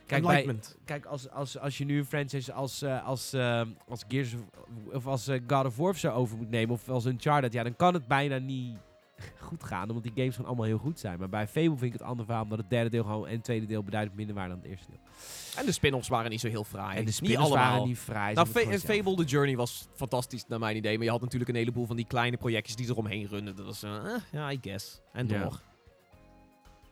[0.05, 4.03] Kijk, bij, kijk als, als, als je nu een franchise als, eh, als, eh, als
[4.07, 7.53] Gears of, of als God of War of zo over moet nemen, of als Uncharted,
[7.53, 8.78] ja, dan kan het bijna niet
[9.39, 11.20] goed gaan, omdat die games gewoon allemaal heel goed zijn.
[11.20, 13.43] Maar bij Fable vind ik het andere verhaal, omdat het derde deel gewoon en het
[13.43, 14.99] tweede deel beduidend minder waren dan het eerste deel.
[15.57, 16.89] En de spin-offs waren niet zo heel fraai.
[16.91, 17.57] en de niet spin allemaal.
[17.57, 18.36] waren niet vrij.
[18.36, 18.78] ze Nou.
[18.80, 20.95] Fable The Journey was fantastisch naar mijn idee.
[20.95, 23.55] Maar je had natuurlijk een heleboel van die kleine projectjes die eromheen runnen.
[23.55, 25.01] Dat was, eh, ja, I guess.
[25.13, 25.39] En Ja.
[25.39, 25.59] door.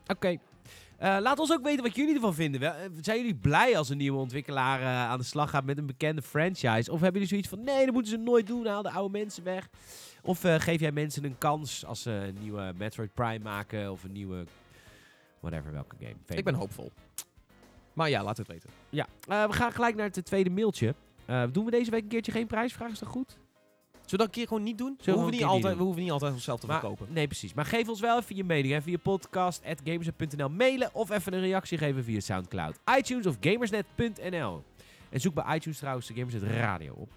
[0.08, 0.38] Oké.
[0.98, 2.62] Eh, laat ons ook weten wat jullie ervan vinden.
[2.62, 6.22] Eh, Zijn jullie blij als een nieuwe ontwikkelaar aan de slag gaat met een bekende
[6.22, 6.92] franchise?
[6.92, 9.44] Of hebben jullie zoiets van, nee, dat moeten ze nooit doen, haal de oude mensen
[9.44, 9.70] weg?
[10.26, 14.04] Of eh, geef jij mensen een kans als ze een nieuwe Metroid Prime maken of
[14.04, 14.46] een nieuwe,
[15.40, 16.16] whatever, welke game?
[16.28, 16.92] Ik ben hoopvol.
[17.94, 18.70] Maar ja, laat het weten.
[18.90, 20.96] Ja, eh, we gaan gelijk naar het tweede mailtje.
[21.26, 22.92] Eh, doen we deze week een keertje geen prijsvraag?
[22.92, 23.30] Is dat goed?
[23.30, 24.96] Zullen we dat een keer gewoon niet doen?
[24.98, 25.78] We we hoeven, niet altijd, doen?
[25.78, 27.08] we hoeven niet altijd onszelf te Maar- verkopen.
[27.14, 27.54] Nee, precies.
[27.54, 28.74] Maar geef ons wel even je mening.
[28.74, 34.64] Hè, via podcast.gamersnet.nl mailen of even een reactie geven via Soundcloud, iTunes of gamersnet.nl.
[35.10, 37.10] En zoek bij iTunes trouwens de Gamersnet Radio op.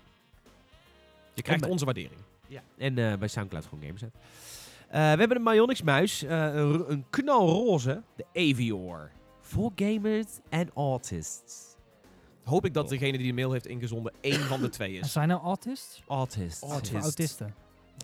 [1.35, 2.21] Je krijgt onze waardering.
[2.49, 2.63] Ja.
[2.77, 4.15] En eh, bij Soundcloud gewoon Gamersnet.
[4.89, 9.11] Eh, we hebben een Myonix muis, eh, een, een knalroze, de Avior.
[9.41, 11.77] Voor gamers en artists.
[12.45, 15.13] Hoop ik dat degene die de mail heeft ingezonden één van de twee is.
[15.13, 16.03] zijn nou artists?
[16.07, 16.63] Artists.
[16.63, 17.03] Artists.
[17.03, 17.55] Autisten?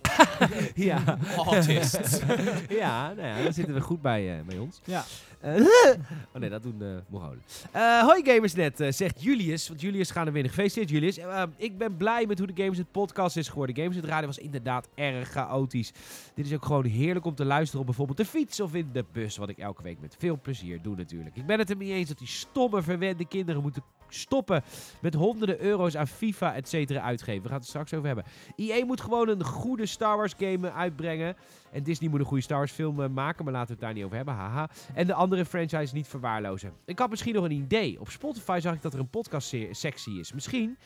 [0.74, 1.18] ja.
[1.36, 2.18] Artists.
[2.82, 4.80] ja, nou ja, daar zitten we goed bij, eh, bij ons.
[4.84, 5.04] Ja.
[5.42, 5.54] Eh,
[6.34, 7.42] oh nee, dat doen uh, Mongolen.
[7.70, 9.68] Eh, hoi Gamersnet, eh, zegt Julius.
[9.68, 10.50] Want Julius gaat er winnen.
[10.50, 11.18] Gefeliciteerd Julius.
[11.18, 13.76] Eh, ik ben blij met hoe de Gamersnet podcast is geworden.
[13.76, 15.92] Gamersnet Radio was inderdaad erg chaotisch.
[16.34, 19.04] Dit is ook gewoon heerlijk om te luisteren op bijvoorbeeld de fiets of in de
[19.12, 19.36] bus.
[19.36, 21.36] Wat ik elke week met veel plezier doe natuurlijk.
[21.36, 23.82] Ik ben het er niet eens dat die stomme verwende kinderen moeten
[24.14, 24.62] stoppen
[25.00, 27.42] met honderden euro's aan FIFA et cetera uitgeven.
[27.42, 28.24] We gaan het straks over hebben.
[28.56, 31.36] EA moet gewoon een goede Star Wars game eh, uitbrengen.
[31.72, 33.94] En Disney moet een goede Star Wars film eh, maken, maar laten we het daar
[33.94, 34.34] niet over hebben.
[34.34, 34.70] Haha.
[34.94, 36.72] En de andere franchise niet verwaarlozen.
[36.84, 38.00] Ik had misschien nog een idee.
[38.00, 40.32] Op Spotify zag ik dat er een podcast sectie is.
[40.32, 40.78] Misschien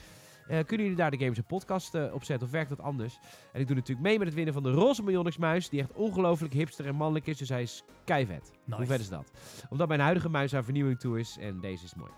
[0.47, 3.19] eh, kunnen jullie daar de Games en Podcast op zetten of werkt dat anders?
[3.53, 5.69] En ik doe natuurlijk mee met het winnen van de Roze Miljonix muis.
[5.69, 7.39] Die echt ongelooflijk hipster en mannelijk is.
[7.39, 8.53] Dus hij is keivet.
[8.65, 8.77] Nice.
[8.77, 9.31] Hoe vet is dat?
[9.69, 11.37] Omdat mijn huidige muis aan vernieuwing toe is.
[11.41, 12.11] En deze is mooi.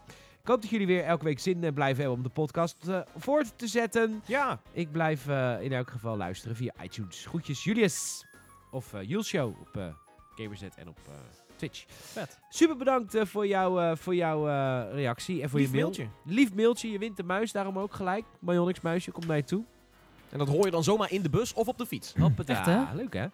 [0.49, 3.01] Ik hoop dat jullie weer elke week zin eh, blijven hebben om de podcast eh,
[3.17, 4.23] voort te zetten.
[4.27, 4.61] Ja.
[4.73, 7.27] Ik blijf eh, in elk geval luisteren via iTunes.
[7.27, 8.27] Groetjes, Julius.
[8.71, 9.87] Of uh, Jules Show op uh,
[10.35, 11.15] Gamersnet en op uh,
[11.57, 11.85] Twitch.
[11.89, 12.39] Vet.
[12.49, 15.85] Super bedankt uh, voor, jou, uh, voor jouw uh, reactie en voor Lief je mail.
[15.85, 16.09] mailtje.
[16.25, 16.91] Lief mailtje.
[16.91, 18.25] Je wint de muis, daarom ook gelijk.
[18.39, 19.65] Mayonix muisje komt naar je toe.
[20.31, 22.15] En dat hoor je dan zomaar in de bus of op de fiets.
[22.47, 22.95] Echt, hè?
[22.95, 23.27] Leuk, hè?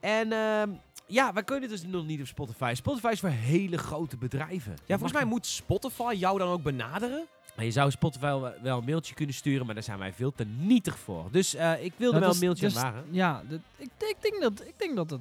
[0.00, 0.70] En ehm,
[1.10, 2.72] ja, wij kunnen dus nog niet op Spotify.
[2.76, 4.72] Spotify is voor hele grote bedrijven.
[4.72, 7.26] Ja, volgens mij moet Spotify jou dan ook benaderen.
[7.56, 10.32] Maar je zou Spotify wel, wel een mailtje kunnen sturen, maar daar zijn wij veel
[10.32, 11.28] te nietig voor.
[11.30, 13.04] Dus uh, ik wilde Dat wel is- een mailtje dus- waren.
[13.10, 15.20] Ja, dat, ik, ik, denk dat, ik denk dat het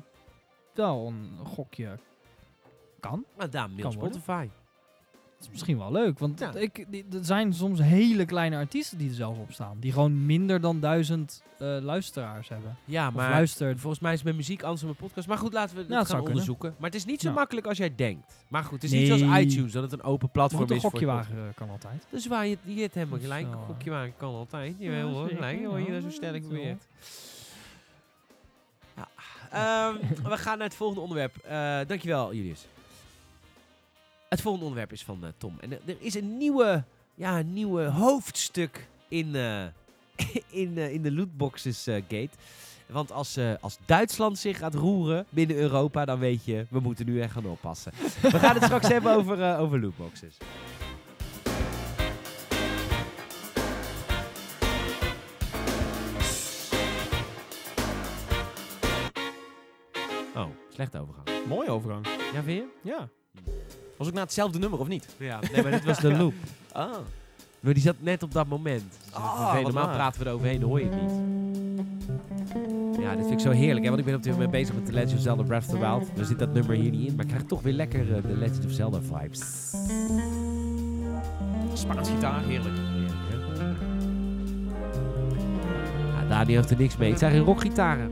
[0.74, 1.98] wel een gokje
[3.00, 3.26] kan.
[3.38, 4.22] Maar daar mail Kan worden.
[4.22, 4.48] Spotify.
[5.40, 6.54] Dat is misschien wel leuk, want Ja.
[6.54, 9.78] ik, die- er zijn soms hele kleine artiesten die er zelf op staan.
[9.80, 12.78] Die gewoon minder dan duizend eh, luisteraars hebben.
[12.86, 13.80] Ja, maar luistert.
[13.80, 15.28] volgens mij is het met muziek anders dan met podcast.
[15.28, 16.28] Maar goed, laten we het het gaan kunnen.
[16.30, 16.76] onderzoeken.
[16.78, 18.34] Maar het is niet zo makkelijk als jij denkt.
[18.48, 19.46] Maar goed, het is niet zoals Nee.
[19.46, 20.82] iTunes, dat het een open platform Moet een is.
[20.82, 21.26] voor eh,
[21.56, 22.06] kan altijd.
[22.10, 23.44] Dus waar je, je hebt helemaal is gelijk.
[23.46, 24.76] wel, Een eh, gokje wagen kan altijd.
[24.78, 25.66] Je hebt helemaal zeker, gelijk.
[25.66, 26.50] hoor je dat zo sterk wel.
[26.50, 26.88] beweert.
[28.96, 29.08] Ja,
[29.52, 29.96] Ehm,
[30.30, 31.36] we gaan naar het volgende onderwerp.
[31.38, 32.66] Eh, dankjewel, Julius.
[34.30, 35.56] Het volgende onderwerp is van eh, Tom.
[35.60, 36.84] En er- er is een nieuwe,
[37.16, 39.64] ja, een nieuwe hoofdstuk in, eh,
[40.62, 42.30] in, eh, in de lootboxes eh, gate.
[42.88, 47.06] Want als, eh, als Duitsland zich gaat roeren binnen Europa, dan weet je, we moeten
[47.06, 47.92] nu echt gaan oppassen.
[48.22, 50.38] We gaan het straks hebben over, eh, over lootboxes.
[60.36, 61.46] Oh, slechte overgang.
[61.48, 62.08] Mooie overgang.
[62.34, 62.64] Ja, weer?
[62.82, 63.10] Ja.
[64.00, 65.08] Was ook naar hetzelfde nummer, of niet?
[65.18, 66.34] Ja, nee, maar dit was de loop.
[66.72, 66.86] Ah.
[67.60, 68.84] Maar die zat net op dat moment.
[69.06, 69.96] Dus Ah, Normaal waar.
[69.96, 71.12] praten we eroverheen, hoor je het niet.
[73.00, 73.82] Ja, dit vind ik zo heerlijk.
[73.84, 73.88] Hè?
[73.88, 75.80] Want ik ben op dit moment bezig met The Legend of Zelda Breath of the
[75.80, 76.10] Wild.
[76.20, 78.38] Er zit dat nummer hier niet in, maar ik krijg toch weer lekker eh, de
[78.38, 79.40] Legend of Zelda vibes.
[81.74, 82.76] Spaans gitaar, heerlijk.
[83.30, 83.80] Heerlijk?
[86.22, 87.10] Ja, Dani heeft er niks mee.
[87.10, 88.12] Het zijn geen rockgitaren.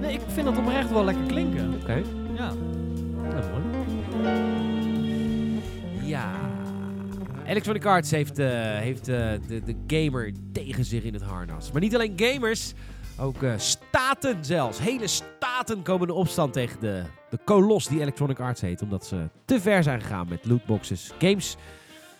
[0.00, 1.74] Nee, ik vind dat oprecht wel lekker klinken.
[1.80, 2.02] Oké.
[2.34, 2.52] Ja.
[3.22, 3.69] Ja, mooi.
[6.10, 6.50] Ja.
[7.46, 8.48] Electronic Arts heeft, eh,
[8.78, 11.72] heeft eh, de, de gamer tegen zich in het harnas.
[11.72, 12.72] Maar niet alleen gamers,
[13.18, 14.78] ook eh, staten zelfs.
[14.78, 18.82] Hele staten komen in opstand tegen de, de kolos die Electronic Arts heet.
[18.82, 21.12] Omdat ze te ver zijn gegaan met lootboxes.
[21.18, 21.56] Games,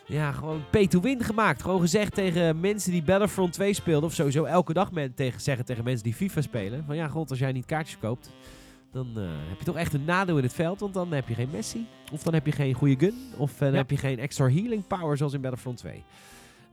[0.07, 1.63] ja, gewoon pay to win gemaakt.
[1.63, 4.09] Gewoon gezegd tegen mensen die Battlefront 2 speelden.
[4.09, 6.85] Of sowieso elke dag men tegen, zeggen tegen mensen die FIFA spelen.
[6.87, 8.31] Van ja, god, als jij niet kaartjes koopt,
[8.93, 10.81] dan eh, heb je toch echt een nadeel in het veld.
[10.81, 11.87] Want dan heb je geen Messi.
[12.13, 13.33] Of dan heb je geen goede gun.
[13.37, 13.77] Of eh, dan Ja.
[13.77, 16.05] heb je geen extra healing power zoals in Battlefront 2.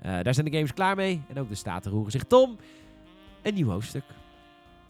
[0.01, 1.21] Eh, daar zijn de games klaar mee.
[1.27, 2.23] En ook de staten roeren zich.
[2.23, 2.57] Tom,
[3.41, 4.03] een nieuw hoofdstuk.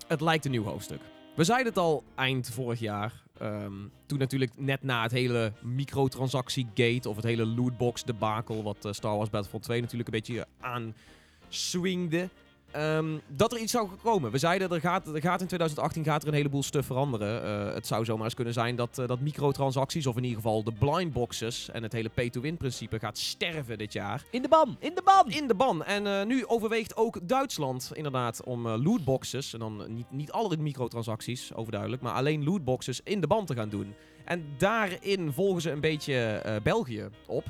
[0.08, 1.00] Het lijkt een nieuw hoofdstuk.
[1.36, 3.26] We zeiden het al eind vorig jaar.
[3.38, 3.74] ehm,
[4.06, 9.16] toen natuurlijk net na het hele microtransactie gate of het hele lootbox debakel wat Star
[9.18, 12.30] Wars Battlefront 2 natuurlijk een beetje aanswingde.
[12.72, 14.32] Ehm, dat er iets zou komen.
[14.32, 17.43] We zeiden er gaat, er gaat in 2018 gaat er een heleboel stuff veranderen.
[17.43, 20.63] Eh, het zou zomaar eens kunnen zijn dat, eh, dat microtransacties, of in ieder geval
[20.63, 24.76] de blind boxes en het hele pay-to-win principe gaat sterven dit jaar In de ban!
[24.80, 25.32] In de ban!
[25.32, 25.84] in de ban.
[25.84, 31.53] En eh, nu overweegt ook Duitsland inderdaad om lootboxes, en dan niet, niet alle microtransacties,
[31.53, 33.95] overduidelijk, maar alleen lootboxes in de ban te gaan doen.
[34.26, 37.45] En daarin volgen ze een beetje België op.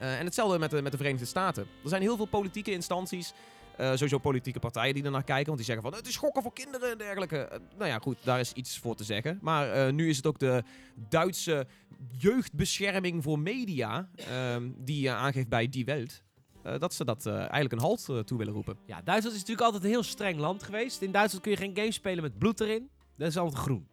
[0.00, 1.66] En hetzelfde met de, met de Verenigde Staten.
[1.82, 3.32] Er zijn heel veel politieke instanties,
[3.76, 6.52] eh, sowieso politieke partijen die ernaar kijken, want die zeggen van het is schokken voor
[6.52, 7.38] kinderen en dergelijke.
[7.38, 9.38] Eh, nou ja, goed, daar is iets voor te zeggen.
[9.42, 10.62] Maar eh, nu is het ook de
[11.08, 11.66] Duitse
[12.18, 16.22] jeugdbescherming voor media, ehm, die aangeeft bij Die Welt,
[16.78, 18.76] dat ze dat eigenlijk een halt toe willen roepen.
[18.86, 21.02] Ja, Duitsland is natuurlijk altijd een heel streng land geweest.
[21.02, 22.90] In Duitsland kun je geen games spelen met bloed erin.
[23.16, 23.88] Dat is altijd groen.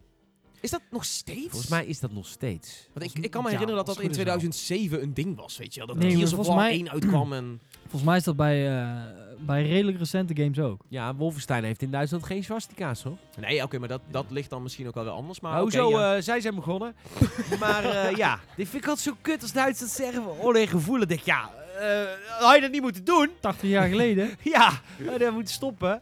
[0.61, 1.49] Is dat nog steeds?
[1.49, 2.87] Volgens mij is dat nog steeds.
[2.93, 4.37] Want ik, ik kan me Ja, herinneren dat dat in goed is wel.
[4.37, 5.87] 2007 een ding was, weet je wel.
[5.87, 7.61] Dat Nee, Gears maar of volgens War mij- 1 uitkwam en...
[7.81, 8.91] Volgens mij is dat bij, eh,
[9.39, 10.81] bij redelijk recente games ook.
[10.87, 13.17] Ja, Wolfenstein heeft in Duitsland geen swastika's, hoor.
[13.39, 15.39] Nee, oké, maar dat, dat ligt dan misschien ook wel weer anders.
[15.39, 15.89] Maar oké, hoezo?
[15.99, 16.15] ja.
[16.15, 16.95] eh, zij zijn begonnen.
[17.59, 21.07] maar eh, ja, dit vind ik altijd zo kut als Duitsers zeggen van oneerlijk gevoelig.
[21.07, 23.29] denk ik, ja, eh, had je dat niet moeten doen?
[23.39, 24.29] 80 jaar geleden.
[24.43, 26.01] Ja, had je moeten stoppen.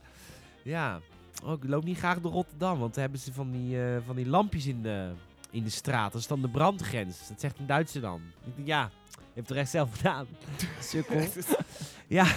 [0.63, 0.99] Ja,
[1.43, 4.15] oh, ik loop niet graag door Rotterdam, want daar hebben ze van die, eh, van
[4.15, 5.09] die lampjes in de,
[5.51, 6.11] in de straat.
[6.11, 7.27] Dat is dan de brandgrens.
[7.27, 8.21] Dat zegt een Duitser dan.
[8.45, 10.25] Ik denk, ja, je hebt het echt zelf gedaan.
[10.81, 11.21] Sukkel.
[12.07, 12.25] ja.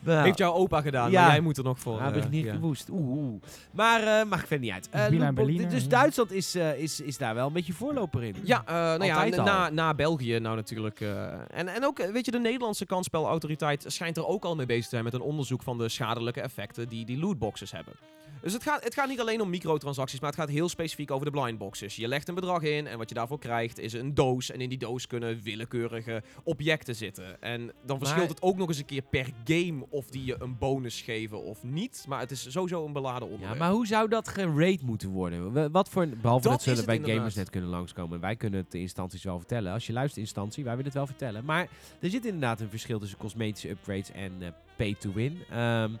[0.00, 1.20] nou, Heeft jouw opa gedaan, Ja.
[1.22, 1.98] maar jij moet er nog voor.
[1.98, 2.52] ja, ben ik eh, niet ja.
[2.52, 2.88] gewoest.
[2.88, 3.42] Oeh, oeh.
[3.70, 4.88] Maar uh, mag ik verder niet uit.
[4.90, 5.88] Eh, Berliner, dus ja.
[5.88, 8.34] Duitsland is, is, is daar wel een beetje voorloper in.
[8.42, 11.00] Ja, eh, nou ja, na, na België nou natuurlijk.
[11.00, 14.82] eh, en, en ook, weet je, de Nederlandse kansspelautoriteit schijnt er ook al mee bezig
[14.84, 17.94] te zijn met een onderzoek van de schadelijke effecten die die lootboxes hebben.
[18.42, 21.24] Dus het gaat, het gaat niet alleen om microtransacties, maar het gaat heel specifiek over
[21.24, 21.96] de blindboxes.
[21.96, 24.50] Je legt een bedrag in en wat je daarvoor krijgt is een doos.
[24.50, 27.42] En in die doos kunnen willekeurige objecten zitten.
[27.42, 30.36] En dan verschilt Maar- het ook nog eens een keer per game of die je
[30.38, 32.04] een bonus geven of niet.
[32.08, 33.58] Maar het is sowieso een beladen Ja, onderwerp.
[33.58, 35.72] maar hoe zou dat gerate moeten worden?
[35.72, 37.16] Wat voor, behalve dat, Dat zullen inderdaad.
[37.16, 38.20] gamers net kunnen langskomen.
[38.20, 39.72] Wij kunnen het de instanties wel vertellen.
[39.72, 41.44] Als je luistert instantie, wij willen het wel vertellen.
[41.44, 41.68] Maar
[42.00, 45.38] er zit inderdaad een verschil tussen cosmetische upgrades en eh, pay to win.
[45.50, 45.92] Ehm,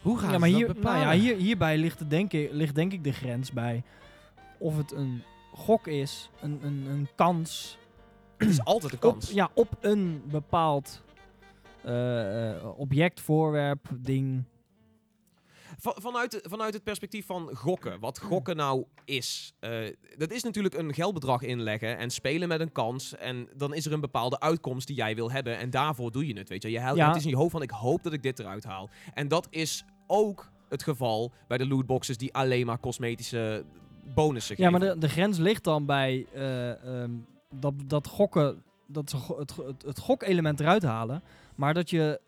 [0.00, 2.92] hoe gaan ja, maar ze hier, nou ja, hier, hierbij ligt, denk ik, ligt denk
[2.92, 3.82] ik de grens bij
[4.58, 5.22] of het een
[5.52, 7.78] gok is, een, een, een kans,
[8.36, 9.30] het is altijd een op, kans.
[9.30, 11.02] ja, op een bepaald
[11.82, 14.44] eh, eh, object, voorwerp, ding.
[15.80, 18.00] Va- vanuit, vanuit het perspectief van gokken.
[18.00, 19.52] Wat gokken nou is.
[19.60, 19.70] eh,
[20.16, 23.16] dat is natuurlijk een geldbedrag inleggen en spelen met een kans.
[23.16, 25.58] En dan is er een bepaalde uitkomst die jij wil hebben.
[25.58, 26.48] En daarvoor doe je het.
[26.48, 27.06] Weet je, je haalt Ja.
[27.06, 28.88] het is in je hoofd van ik hoop dat ik dit eruit haal.
[29.14, 33.64] En dat is ook het geval bij de lootboxes die alleen maar cosmetische
[34.14, 34.80] bonussen Ja, geven.
[34.80, 36.70] maar de, de grens ligt dan bij eh,
[37.02, 37.10] ehm,
[37.54, 39.54] dat, dat gokken, dat ze het,
[39.86, 41.22] het gokelement eruit halen,
[41.54, 42.20] maar dat je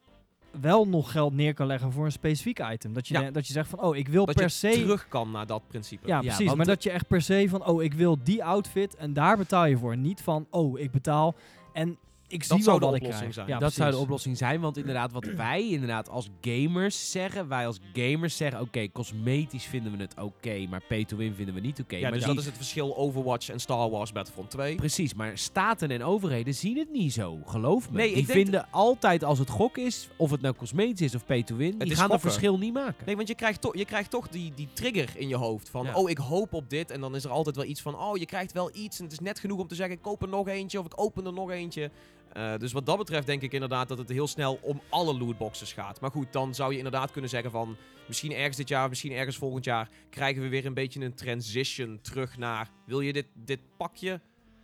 [0.60, 2.92] wel nog geld neer kan leggen voor een specifiek item.
[2.92, 3.30] Dat je, Ja.
[3.30, 4.70] dat je zegt van, oh, ik wil Dat per je se...
[4.70, 6.06] terug kan naar dat principe.
[6.08, 6.54] Ja, Ja, precies.
[6.54, 9.66] maar dat je echt per se van, oh, ik wil die outfit en daar betaal
[9.66, 9.96] je voor.
[9.96, 11.34] Niet van, oh, ik betaal
[11.72, 11.96] en
[12.32, 13.34] ik zie zou wel wat ik krijg.
[13.34, 13.46] zijn.
[13.48, 17.66] Ja, dat zou de oplossing zijn, want inderdaad, wat wij inderdaad als gamers zeggen, wij
[17.66, 21.60] als gamers zeggen, oké, cosmetisch vinden we het oké, maar pay to win vinden we
[21.60, 21.94] niet oké.
[21.96, 24.74] Ja, maar dus zie- dat is het verschil Overwatch en Star Wars Battlefront 2.
[24.74, 27.96] Precies, maar staten en overheden zien het niet zo, geloof me.
[27.96, 31.42] Nee, Die vinden altijd als het gok is, of het nou cosmetisch is of pay
[31.42, 33.06] to win, die gaan dat verschil niet maken.
[33.06, 35.68] Nee, want je krijgt, toch je krijgt toch die, die trigger in je hoofd.
[35.68, 35.94] Van, Ja.
[35.94, 36.90] oh, ik hoop op dit.
[36.90, 38.98] En dan is er altijd wel iets van, oh, je krijgt wel iets.
[38.98, 40.78] En het is net genoeg om te zeggen, ik koop er nog eentje.
[40.78, 41.90] Of ik open er nog eentje.
[42.32, 45.72] Eh, dus wat dat betreft denk ik inderdaad dat het heel snel om alle lootboxes
[45.72, 46.00] gaat.
[46.00, 47.76] Maar goed, dan zou je inderdaad kunnen zeggen van...
[48.06, 49.88] Misschien ergens dit jaar, misschien ergens volgend jaar...
[50.10, 52.70] krijgen we weer een beetje een transition terug naar...
[52.86, 54.20] Wil je dit, dit pakje?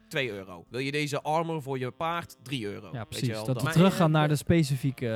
[0.08, 0.64] 2 euro.
[0.68, 2.36] Wil je deze armor voor je paard?
[2.42, 2.86] 3 euro.
[2.86, 3.26] Ja, Weet precies.
[3.26, 5.06] je wel, dat we Maar- teruggaan naar de specifieke...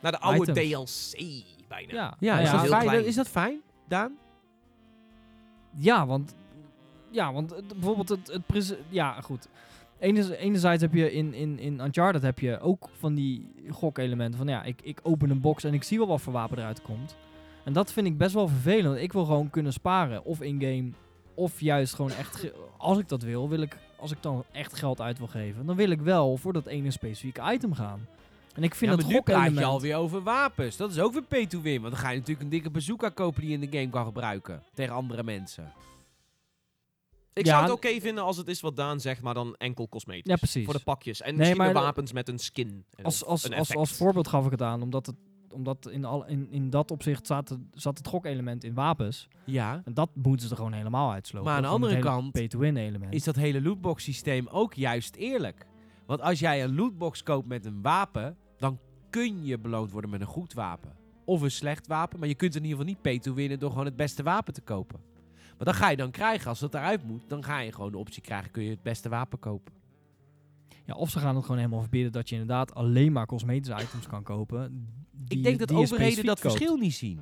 [0.00, 1.10] Naar de oude items.
[1.10, 1.92] DLC bijna.
[1.94, 3.06] ja, Ja, Nou is, ja, dat fijn?
[3.06, 4.16] is dat fijn, Daan?
[5.78, 6.34] Ja, want,
[7.10, 9.48] ja, want bijvoorbeeld het, het Ja, goed.
[9.98, 14.38] Enerzijds, heb je in, in, in Uncharted heb je ook van die gokelementen.
[14.38, 16.82] Van ja, ik, ik open een box en ik zie wel wat voor wapen eruit
[16.82, 17.16] komt.
[17.64, 18.86] En dat vind ik best wel vervelend.
[18.86, 20.24] want Ik wil gewoon kunnen sparen.
[20.24, 20.90] Of in-game.
[21.34, 22.52] Of juist gewoon echt...
[22.76, 23.76] Als ik dat wil, wil ik...
[23.96, 25.66] Als ik dan echt geld uit wil geven.
[25.66, 28.06] Dan wil ik wel voor dat ene specifieke item gaan.
[28.54, 29.72] En ik vind ja, dat maar nu praat je gokelement...
[29.72, 30.76] alweer over wapens.
[30.76, 33.08] Dat is ook weer pay to win, want dan ga je natuurlijk een dikke bazooka
[33.08, 34.62] kopen die je in de game kan gebruiken.
[34.74, 35.72] Tegen andere mensen.
[37.36, 39.88] Ik Ja, zou het oké vinden als het is wat Daan zegt, maar dan enkel
[39.88, 40.30] cosmetisch.
[40.30, 40.64] Ja, precies.
[40.64, 41.20] Voor de pakjes.
[41.20, 42.84] En Nee, misschien maar de wapens met een skin.
[43.02, 45.14] Als, als, een als, als voorbeeld gaf ik het aan, omdat, het,
[45.50, 49.28] omdat in, al, in, in dat opzicht zat het, zat het gokelement in wapens.
[49.44, 49.82] Ja.
[49.84, 51.48] En dat moeten ze er gewoon helemaal uitslopen.
[51.48, 53.14] Maar aan de andere kant pay-to-win element.
[53.14, 55.66] Is dat hele lootbox systeem ook juist eerlijk?
[56.06, 58.78] Want als jij een lootbox koopt met een wapen, dan
[59.10, 60.96] kun je beloond worden met een goed wapen.
[61.24, 63.70] Of een slecht wapen, maar je kunt in ieder geval niet pay to winnen door
[63.70, 65.00] gewoon het beste wapen te kopen.
[65.56, 67.98] Maar dan ga je dan krijgen, als dat eruit moet, dan ga je gewoon de
[67.98, 69.72] optie krijgen, kun je het beste wapen kopen.
[70.84, 74.06] ja, of ze gaan het gewoon helemaal verbieden dat je inderdaad alleen maar cosmetische items
[74.06, 74.88] kan kopen.
[75.10, 76.54] die Ik denk dat overheden dat koopt.
[76.54, 77.20] verschil niet zien.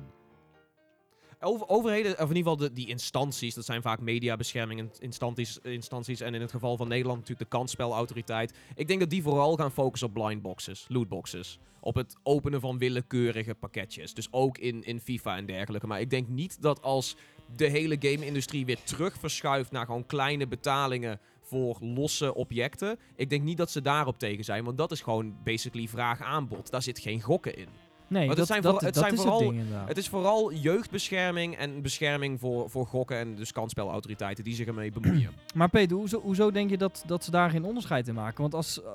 [1.39, 6.33] Over, overheden, of in ieder geval de, die instanties, dat zijn vaak mediabeschermingsinstanties instanties, en
[6.33, 8.53] in het geval van Nederland natuurlijk de kansspelautoriteit.
[8.75, 11.59] Ik denk dat die vooral gaan focussen op blindboxes, lootboxes.
[11.79, 14.13] Op het openen van willekeurige pakketjes.
[14.13, 15.87] Dus ook in, in FIFA en dergelijke.
[15.87, 17.15] Maar ik denk niet dat als
[17.55, 22.99] de hele game-industrie weer terug verschuift naar gewoon kleine betalingen voor losse objecten.
[23.15, 26.69] Ik denk niet dat ze daarop tegen zijn, want dat is gewoon basically vraag-aanbod.
[26.71, 27.67] Daar zit geen gokken in.
[28.07, 29.53] Nee, Maar dat, het zijn vooral- het dat zijn is vooral-.
[29.87, 34.91] Het is vooral jeugdbescherming en bescherming voor, voor gokken en dus kansspelautoriteiten die zich ermee
[34.91, 35.31] bemoeien.
[35.55, 38.41] Maar Peter, hoezo, hoezo denk je dat, dat ze daar geen onderscheid in maken?
[38.41, 38.89] Want als eh,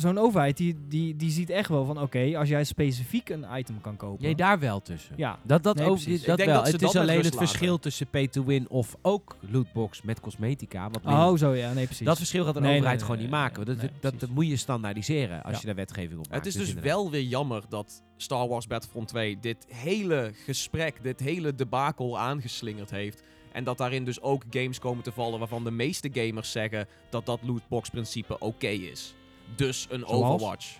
[0.00, 2.00] zo'n overheid, die, die, die ziet echt wel van...
[2.00, 4.24] Oké, als jij specifiek een item kan kopen...
[4.24, 5.14] Jij daar wel tussen.
[5.16, 6.22] Ja, Dat, dat, Nee, precies.
[6.24, 6.54] dat wel.
[6.62, 7.80] dat het is alleen het verschil laten.
[7.82, 10.90] tussen pay to win of ook lootbox met cosmetica.
[10.90, 12.06] Wat Oh, zo ja, nee, precies.
[12.06, 13.66] dat verschil gaat een Nee, overheid nee, gewoon nee, niet maken.
[13.66, 15.58] nee, dat, nee, dat, moet je standaardiseren als Ja.
[15.60, 16.44] je daar wetgeving op maakt.
[16.44, 16.92] Het is dus inderdaad.
[16.92, 22.90] wel weer jammer dat Star Wars Battlefront 2 dit hele gesprek, dit hele debakel aangeslingerd
[22.90, 23.22] heeft.
[23.52, 27.26] En dat daarin dus ook games komen te vallen waarvan de meeste gamers zeggen dat
[27.26, 29.14] dat lootbox-principe oké is.
[29.56, 30.32] Dus een Zoals?
[30.32, 30.78] Overwatch.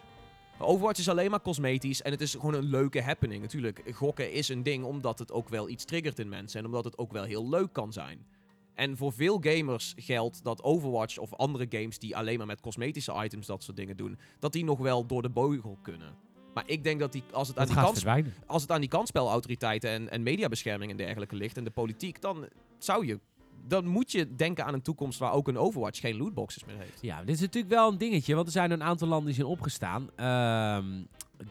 [0.59, 3.43] Overwatch is alleen maar cosmetisch en het is gewoon een leuke happening.
[3.43, 6.85] Natuurlijk, gokken is een ding omdat het ook wel iets triggert in mensen en omdat
[6.85, 8.27] het ook wel heel leuk kan zijn.
[8.75, 13.25] En voor veel gamers geldt dat Overwatch of andere games die alleen maar met cosmetische
[13.25, 16.15] items dat soort dingen doen, dat die nog wel door de beugel kunnen.
[16.55, 18.05] Maar ik denk dat die, als, het aan die kans,
[18.47, 22.49] als het aan die kansspelautoriteiten en, en mediabescherming en dergelijke ligt en de politiek, dan
[22.79, 23.21] zou je.
[23.69, 26.99] Dan moet je denken aan een toekomst waar ook een Overwatch geen lootboxes meer heeft.
[27.03, 29.47] Ja, dit is natuurlijk wel een dingetje, want er zijn een aantal landen die zijn
[29.47, 30.11] opgestaan.
[30.17, 30.87] Ehm,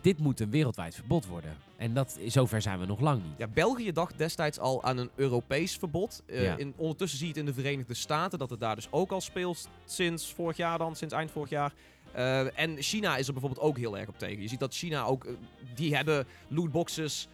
[0.01, 1.55] dit moet een wereldwijd verbod worden.
[1.77, 3.37] En dat, zover zijn we nog lang niet.
[3.37, 6.23] Ja, België dacht destijds al aan een Europees verbod.
[6.25, 6.57] Eh, Ja.
[6.57, 9.21] in, ondertussen zie je het in de Verenigde Staten dat het daar dus ook al
[9.21, 11.73] speelt sinds vorig jaar dan, sinds eind vorig jaar.
[12.11, 14.41] Eh, en China is er bijvoorbeeld ook heel erg op tegen.
[14.41, 15.33] Je ziet dat China ook, eh,
[15.75, 17.27] die hebben lootboxes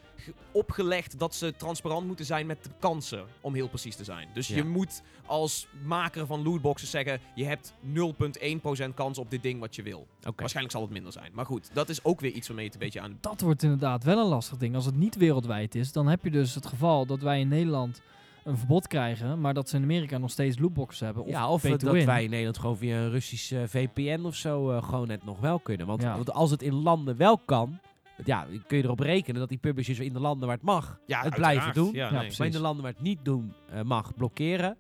[0.51, 4.28] opgelegd dat ze transparant moeten zijn met de kansen, om heel precies te zijn.
[4.34, 4.55] Dus Ja.
[4.55, 9.76] je moet als maker van lootboxes zeggen, je hebt 0,1% kans op dit ding wat
[9.76, 10.07] je wil.
[10.36, 11.32] Waarschijnlijk zal het minder zijn.
[11.34, 13.17] Maar goed, dat is ook weer iets waarmee je het een beetje aan...
[13.21, 14.76] Dat wordt inderdaad wel een lastig ding.
[14.76, 18.01] Als het niet wereldwijd is, dan heb je dus het geval dat wij in Nederland
[18.43, 21.24] een verbod krijgen, maar dat ze in Amerika nog steeds lootboxes hebben.
[21.24, 22.05] Of, ja, of dat win.
[22.05, 25.39] wij in Nederland gewoon via een Russisch eh, VPN of zo eh, gewoon het nog
[25.39, 25.88] wel kunnen.
[25.88, 26.15] Want, Ja.
[26.15, 27.80] want als het in landen wel kan,
[28.26, 31.22] ja, kun je erop rekenen dat die publishers in de landen waar het mag, Ja,
[31.22, 31.91] het blijven doen.
[31.93, 32.32] Ja, nee.
[32.38, 34.78] maar in de landen waar het niet doen eh, mag, blokkeren.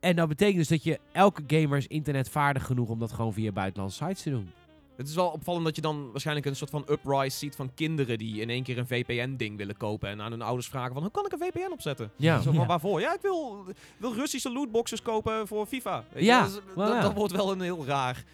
[0.00, 3.52] En dat betekent dus dat je elke gamer is internetvaardig genoeg om dat gewoon via
[3.52, 4.50] buitenlandse sites te doen.
[4.96, 8.18] Het is wel opvallend dat je dan waarschijnlijk een soort van uprise ziet van kinderen
[8.18, 10.08] die in één keer een VPN-ding willen kopen.
[10.08, 12.10] En aan hun ouders vragen van, hoe kan ik een VPN opzetten?
[12.16, 12.36] Ja.
[12.40, 12.66] Zo van, Ja.
[12.66, 13.00] waarvoor?
[13.00, 13.64] Ja, ik wil,
[13.96, 16.04] wil Russische lootboxes kopen voor FIFA.
[16.12, 17.00] Weet je, Ja, dat, is- dat, ja.
[17.00, 18.24] dat wordt wel een heel raar...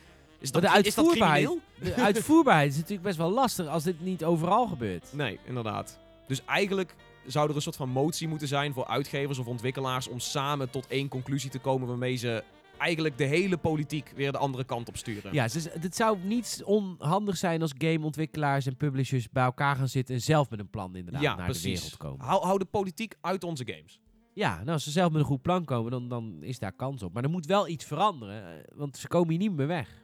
[0.41, 1.95] Is Maar dat, de is dat uitvoerbaarheid, crimineel?
[1.97, 5.13] de uitvoerbaarheid is natuurlijk best wel lastig als dit niet overal gebeurt.
[5.13, 5.99] Nee, inderdaad.
[6.27, 6.95] Dus eigenlijk
[7.27, 10.87] zou er een soort van motie moeten zijn voor uitgevers of ontwikkelaars om samen tot
[10.87, 12.45] één conclusie te komen waarmee ze
[12.79, 15.33] eigenlijk de hele politiek weer de andere kant op sturen.
[15.33, 20.15] Ja, dus het zou niet onhandig zijn als gameontwikkelaars en publishers bij elkaar gaan zitten
[20.15, 21.63] en zelf met een plan inderdaad Ja, naar precies.
[21.63, 22.27] de wereld komen.
[22.27, 24.01] Hou, hou de politiek uit onze games.
[24.35, 27.03] Ja, nou, als ze zelf met een goed plan komen, dan, dan is daar kans
[27.03, 27.13] op.
[27.13, 30.03] Maar er moet wel iets veranderen, eh, want ze komen hier niet meer weg.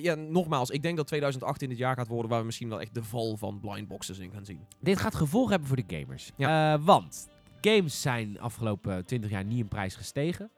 [0.00, 2.94] Ja, nogmaals, ik denk dat 2018 het jaar gaat worden waar we misschien wel echt
[2.94, 4.60] de val van blind boxes in gaan zien.
[4.80, 6.30] Dit gaat gevolgen hebben voor de gamers.
[6.36, 7.28] Eh, want
[7.60, 10.50] games zijn afgelopen 20 jaar niet in prijs gestegen.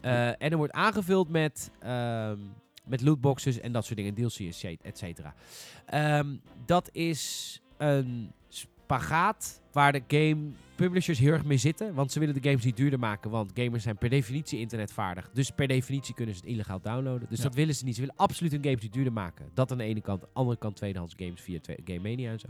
[0.00, 2.38] Eh, en er wordt aangevuld met, ehm,
[2.84, 5.34] met lootboxes en dat soort dingen, DLC, et cetera.
[5.86, 11.94] Ehm, dat is een spagaat waar de game publishers heel erg mee zitten.
[11.94, 15.30] Want ze willen de games niet duurder maken, want gamers zijn per definitie internetvaardig.
[15.32, 17.26] Dus per definitie kunnen ze het illegaal downloaden.
[17.28, 17.44] Dus Ja.
[17.44, 17.94] dat willen ze niet.
[17.94, 19.50] Ze willen absoluut hun games niet duurder maken.
[19.54, 20.22] Dat aan de ene kant.
[20.22, 22.48] Aan de andere kant tweedehands games via Game Mania en zo.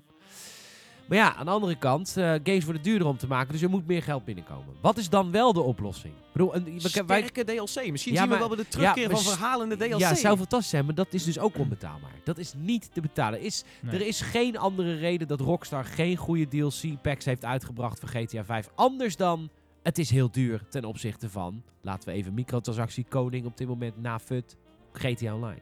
[1.09, 3.71] Maar ja, aan de andere kant, eh, games worden duurder om te maken, dus er
[3.71, 4.75] moet meer geld binnenkomen.
[4.81, 6.15] Wat is dan wel de oplossing?
[6.15, 6.65] Ik bedoel, een,
[7.07, 7.91] wij, Sterke DLC.
[7.91, 9.99] Misschien Ja, zien we wel weer de terugkeer ja, van verhalende DLC.
[9.99, 12.11] ja, het zou fantastisch zijn, maar dat is dus ook onbetaalbaar.
[12.25, 13.41] Dat is niet te betalen.
[13.41, 13.95] Is, Nee.
[13.95, 18.69] Er is geen andere reden dat Rockstar geen goede DLC-packs heeft uitgebracht voor GTA 5.
[18.75, 19.49] Anders dan,
[19.83, 24.01] het is heel duur ten opzichte van, laten we even microtransactie koning op dit moment
[24.03, 24.57] na FUT,
[24.93, 25.61] GTA Online.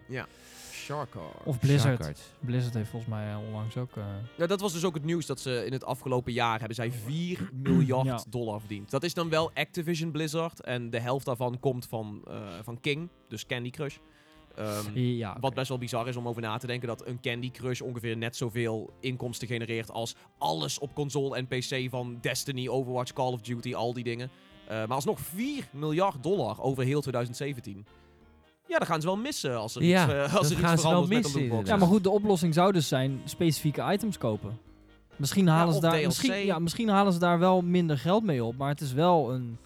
[1.45, 1.95] Of Blizzard.
[1.97, 2.21] Sharkard.
[2.41, 3.97] Blizzard heeft volgens mij eh, onlangs ook...
[3.97, 4.05] eh,
[4.37, 6.91] Ja, dat was dus ook het nieuws dat ze in het afgelopen jaar hebben zij
[6.91, 8.23] 4 miljard Ja.
[8.29, 8.91] dollar verdiend.
[8.91, 13.09] Dat is dan wel Activision Blizzard en de helft daarvan komt van, eh, van King,
[13.29, 13.97] dus Candy Crush.
[14.57, 17.51] Ehm, ja, Wat best wel bizar is om over na te denken dat een Candy
[17.51, 23.13] Crush ongeveer net zoveel inkomsten genereert als alles op console en PC van Destiny, Overwatch,
[23.13, 24.31] Call of Duty, al die dingen.
[24.69, 27.87] Eh, maar alsnog 4 miljard dollar over heel 2017.
[28.73, 30.79] Ja, dan gaan ze wel missen als er Ja, iets, dat als er iets ze
[30.79, 31.69] verandert met de missen, lootbox.
[31.69, 34.59] Ja, maar goed, de oplossing zou dus zijn specifieke items kopen.
[35.17, 36.05] Misschien halen, ze, daar, DLC.
[36.07, 39.33] misschien, ja, misschien halen ze daar wel minder geld mee op, maar het is wel
[39.33, 39.59] een,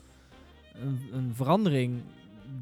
[0.81, 2.01] een, een verandering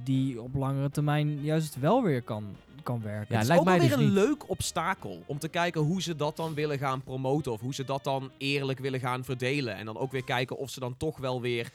[0.05, 2.45] die op langere termijn juist wel weer kan,
[2.83, 3.27] kan werken.
[3.29, 4.23] Ja, het is lijkt ook mij wel dus weer een niet.
[4.25, 7.53] leuk obstakel om te kijken hoe ze dat dan willen gaan promoten.
[7.53, 9.77] Of hoe ze dat dan eerlijk willen gaan verdelen.
[9.77, 11.73] En dan ook weer kijken of ze dan toch wel weer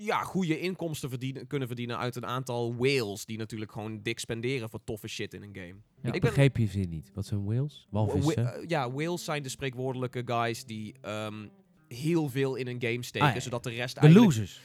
[0.00, 3.24] ja, goede inkomsten verdienen, kunnen verdienen uit een aantal whales.
[3.24, 5.74] Die natuurlijk gewoon dik spenderen voor toffe shit in een game.
[6.02, 7.10] Ja, Ik begreep je zin niet.
[7.14, 7.86] Wat zijn whales?
[7.90, 8.64] Walvissen?
[8.66, 11.46] Ja, whales zijn de spreekwoordelijke guys die ehm,
[11.88, 13.28] heel veel in een game steken.
[13.28, 13.40] Ah, ja.
[13.40, 14.32] Zodat de rest de eigenlijk...
[14.32, 14.60] losers.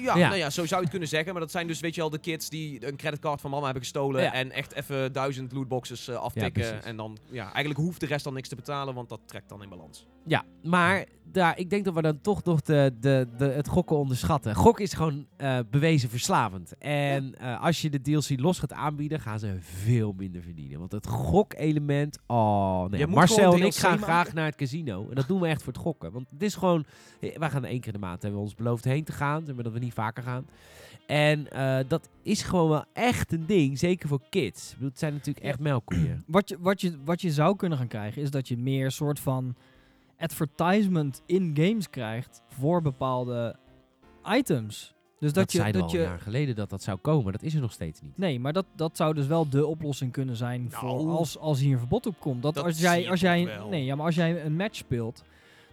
[0.00, 0.26] Ja, Ja.
[0.28, 1.32] Nou ja, zo zou je het kunnen zeggen.
[1.32, 3.82] Maar dat zijn dus, weet je wel, de kids die een creditcard van mama hebben
[3.82, 4.22] gestolen.
[4.22, 4.32] Ja.
[4.32, 6.84] En echt even duizend lootboxes eh, aftikken.
[6.84, 9.62] en dan, ja, eigenlijk hoeft de rest dan niks te betalen, want dat trekt dan
[9.62, 10.06] in balans.
[10.24, 13.96] Ja, maar daar, ik denk dat we dan toch nog de, de, de, het gokken
[13.96, 14.54] onderschatten.
[14.54, 16.78] Gok is gewoon eh, bewezen verslavend.
[16.78, 20.78] En eh, als je de DLC los gaat aanbieden, gaan ze veel minder verdienen.
[20.78, 22.18] Want het gokelement...
[22.26, 23.06] Oh, nee.
[23.06, 24.04] Marcel en ik gaan maken.
[24.04, 25.06] graag naar het casino.
[25.08, 26.12] En dat doen we echt voor het gokken.
[26.12, 26.84] Want het is gewoon...
[27.20, 29.44] Wij gaan één keer in de maand, hebben we ons beloofd heen te gaan.
[29.54, 30.46] Maar dat we niet vaker gaan.
[31.06, 33.78] En eh, dat is gewoon wel echt een ding.
[33.78, 34.66] Zeker voor kids.
[34.68, 36.24] Ik bedoel, het zijn natuurlijk echt melkkoeien.
[36.26, 39.20] Wat je, wat, je, wat je zou kunnen gaan krijgen, is dat je meer soort
[39.20, 39.54] van
[40.18, 43.56] advertisement in games krijgt voor bepaalde
[44.24, 44.94] items.
[45.18, 45.72] Dus dat, Dat, je.
[45.72, 47.32] Dat al je een jaar geleden dat dat zou komen.
[47.32, 48.18] Dat is er nog steeds niet.
[48.18, 51.08] Nee, maar dat, dat zou dus wel de oplossing kunnen zijn voor Nou.
[51.08, 52.42] als, als hier een verbod op komt.
[52.42, 53.68] Dat, Dat als jij, als jij, wel.
[53.68, 55.24] nee, ja, maar als jij een match speelt,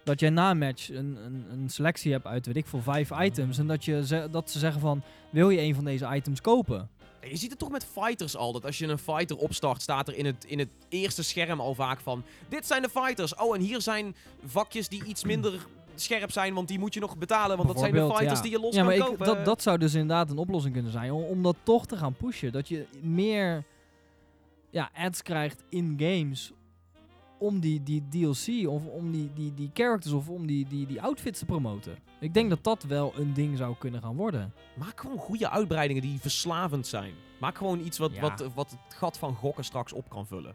[0.04, 3.10] dat jij na een match een, een, een selectie hebt uit, weet ik veel, vijf
[3.20, 3.58] items.
[3.58, 6.88] En dat, je ze, dat ze zeggen van, wil je een van deze items kopen?
[7.22, 8.52] Je ziet het toch met fighters al.
[8.52, 11.74] Dat als je een fighter opstart, staat er in het, in het eerste scherm al
[11.74, 12.22] vaak van...
[12.48, 13.34] Dit zijn de fighters.
[13.34, 17.16] Oh, en hier zijn vakjes die iets minder scherp zijn, want die moet je nog
[17.16, 17.56] betalen.
[17.56, 18.42] Want dat zijn de fighters ja.
[18.42, 19.26] die je los ja, maar kan ik, kopen.
[19.26, 21.12] dat, dat zou dus inderdaad een oplossing kunnen zijn.
[21.12, 22.52] Om, om dat toch te gaan pushen.
[22.52, 23.64] Dat je meer
[24.70, 26.52] ja, ads krijgt in games
[27.40, 31.02] om die, die DLC of om die, die, die characters of om die, die, die
[31.02, 31.98] outfits te promoten.
[32.20, 34.52] Ik denk dat dat wel een ding zou kunnen gaan worden.
[34.76, 37.14] Maak gewoon goede uitbreidingen die verslavend zijn.
[37.40, 38.20] Maak gewoon iets wat, Ja.
[38.20, 40.54] wat, wat het gat van gokken straks op kan vullen.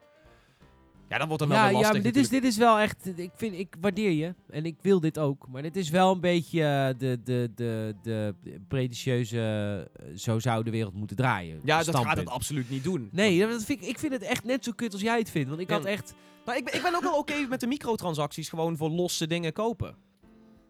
[1.10, 3.18] Ja, dan wordt het wel Ja, ja lastig maar dit is, dit is wel echt.
[3.20, 5.48] Ik, vind, ik waardeer je en ik wil dit ook.
[5.48, 8.36] Maar dit is wel een beetje eh, de, de, de, de
[8.68, 9.88] pretentieuze.
[10.00, 11.60] eh, zo zou de wereld moeten draaien.
[11.64, 13.10] Ja, dat gaat het absoluut niet doen.
[13.12, 15.50] Nee, dat vind ik, ik vind het echt net zo kut als jij het vindt.
[15.50, 15.90] Want ik had Ja.
[15.90, 16.14] echt.
[16.46, 19.54] Maar ik ben, ik ben ook wel oké met de microtransacties gewoon voor losse dingen
[19.54, 19.96] kopen.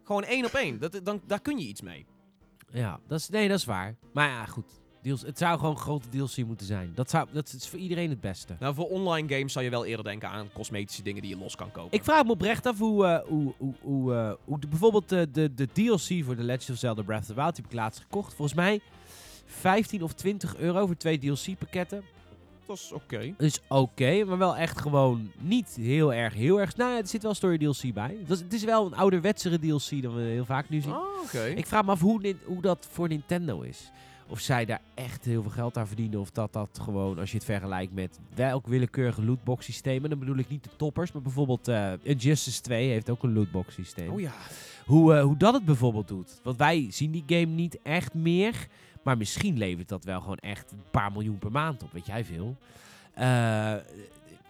[0.04, 0.78] Gewoon één op één.
[0.78, 2.06] Dat, dan, daar kun je iets mee.
[2.72, 3.96] Ja, dat is, nee, dat is waar.
[4.12, 4.80] Maar ja, goed.
[5.06, 6.92] Deals, het zou gewoon een grote DLC moeten zijn.
[6.94, 8.56] Dat, zou, dat is voor iedereen het beste.
[8.60, 11.56] Nou, voor online games zou je wel eerder denken aan cosmetische dingen die je los
[11.56, 11.98] kan kopen.
[11.98, 15.28] Ik vraag me oprecht af hoe, eh, hoe, hoe, hoe, eh, hoe de- bijvoorbeeld de,
[15.32, 17.78] de, de DLC voor The Legend of Zelda Breath of the Wild die heb ik
[17.78, 18.34] laatst gekocht.
[18.34, 18.80] Volgens mij
[19.46, 22.02] 15 of 20 euro voor twee DLC-pakketten.
[22.66, 23.34] dat is oké.
[23.38, 26.76] is oké, maar wel echt gewoon niet heel erg, heel erg...
[26.76, 28.16] Nou er zit wel story DLC bij.
[28.18, 30.94] Het, was- het is wel een ouderwetsere DLC dan we heel vaak nu zien.
[31.24, 31.44] Oké.
[31.44, 33.90] Ik vraag me af hoe, hoe dat voor Nintendo is.
[34.28, 36.20] Of zij daar echt heel veel geld aan verdienen.
[36.20, 40.04] Of dat dat gewoon, als je het vergelijkt met welk willekeurige lootbox systeem.
[40.04, 41.12] En dan bedoel ik niet de toppers.
[41.12, 44.10] Maar bijvoorbeeld eh Injustice 2 heeft ook een lootbox systeem.
[44.10, 44.32] Oh ja.
[44.86, 46.40] Hoe, eh, hoe dat het bijvoorbeeld doet.
[46.42, 48.66] Want wij zien die game niet echt meer.
[49.02, 51.92] Maar misschien levert dat wel gewoon echt een paar miljoen per maand op.
[51.92, 52.56] Weet jij veel?
[53.14, 53.74] Eh,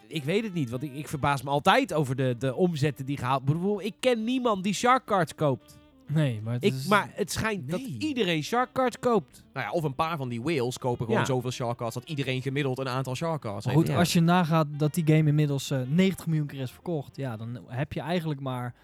[0.06, 0.70] ik weet het niet.
[0.70, 3.86] Want ik, ik verbaas me altijd over de, de omzetten die gehaald worden.
[3.86, 5.78] Ik ken niemand die Shark Cards koopt.
[6.08, 6.86] Nee, maar het Ik, is...
[6.86, 7.96] maar het schijnt dat Nee.
[7.98, 9.44] iedereen Shark Cards koopt.
[9.52, 11.26] Nou ja, of een paar van die whales kopen gewoon Ja.
[11.26, 13.86] zoveel shark cards dat iedereen gemiddeld een aantal shark cards Maar heeft.
[13.86, 14.00] goed, Ja.
[14.00, 17.58] als je nagaat dat die game inmiddels eh, 90 miljoen keer is verkocht, ja, dan
[17.66, 18.74] heb je eigenlijk maar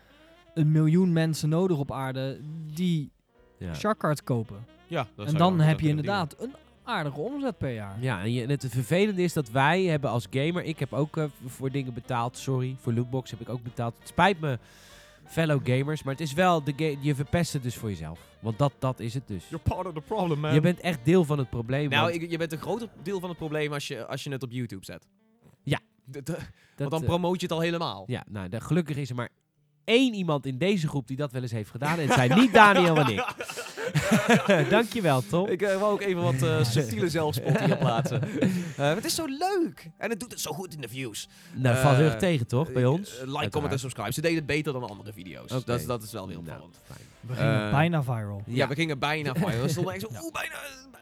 [0.55, 2.41] een miljoen mensen nodig op aarde
[2.75, 3.11] die
[3.59, 3.75] Ja.
[3.75, 4.57] Shark Cards kopen.
[4.87, 6.55] Ja, dat en dan heb je inderdaad een
[6.85, 7.97] aardige omzet per jaar.
[8.01, 10.65] Ja, en, je, en het vervelende is dat wij hebben als gamer...
[10.65, 12.77] Ik heb ook eh, voor dingen betaald, sorry.
[12.79, 13.95] Voor lootbox heb ik ook betaald.
[13.99, 14.59] Het spijt me,
[15.33, 16.03] fellow gamers.
[16.03, 18.21] Maar het is wel, de ga- je verpest het dus voor jezelf.
[18.41, 19.45] Want dat, dat is het dus.
[19.49, 20.55] You're part of the problem, man.
[20.55, 21.89] Je bent echt deel van het probleem.
[21.91, 24.31] nou, want ik- je bent een groter deel van het probleem als je, als je
[24.31, 25.07] het op YouTube zet.
[25.63, 25.79] Ja.
[26.11, 26.29] D- d-
[26.77, 28.05] want dan eh, promoot je het al helemaal.
[28.07, 29.29] Ja, nou, de, gelukkig is er maar
[29.85, 31.99] één iemand in deze groep die dat wel eens heeft gedaan.
[31.99, 33.35] En het zijn niet Daniel en ik.
[34.71, 35.49] Dankjewel, Tom.
[35.49, 38.23] Ik eh, wou ook even wat eh, subtiele zelfspot hier plaatsen.
[38.77, 39.91] Eh, het is zo leuk.
[39.99, 41.29] En het doet het zo goed in de views.
[41.53, 43.21] nou, valt heel erg tegen, toch, bij ons?
[43.25, 44.13] like, comment en subscribe.
[44.13, 45.65] Ze deden het beter dan andere video's.
[45.65, 46.81] Dat, dat is wel heel Nou, opvallend.
[46.85, 47.12] fijn.
[47.27, 48.43] We gingen Eh, bijna viral.
[48.47, 49.51] Ja, we gingen bijna van.
[49.61, 50.55] We stonden echt zo, oeh, bijna.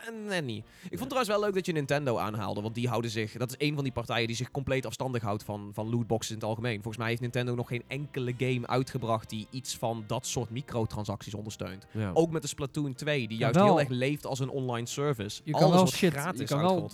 [0.06, 0.64] En net niet.
[0.82, 2.60] Ik vond trouwens wel leuk dat je Nintendo aanhaalde.
[2.60, 3.32] Want die houden zich.
[3.32, 6.36] Dat is een van die partijen die zich compleet afstandig houdt van, van lootboxes in
[6.36, 6.74] het algemeen.
[6.74, 11.34] Volgens mij heeft Nintendo nog geen enkele game uitgebracht die iets van dat soort microtransacties
[11.34, 11.86] ondersteunt.
[11.90, 12.10] Ja.
[12.14, 13.64] Ook met de Splatoon 2, die juist wel.
[13.64, 15.40] heel erg leeft als een online service.
[15.44, 16.90] Je Alles kan wel wordt shit, gratis je kan wel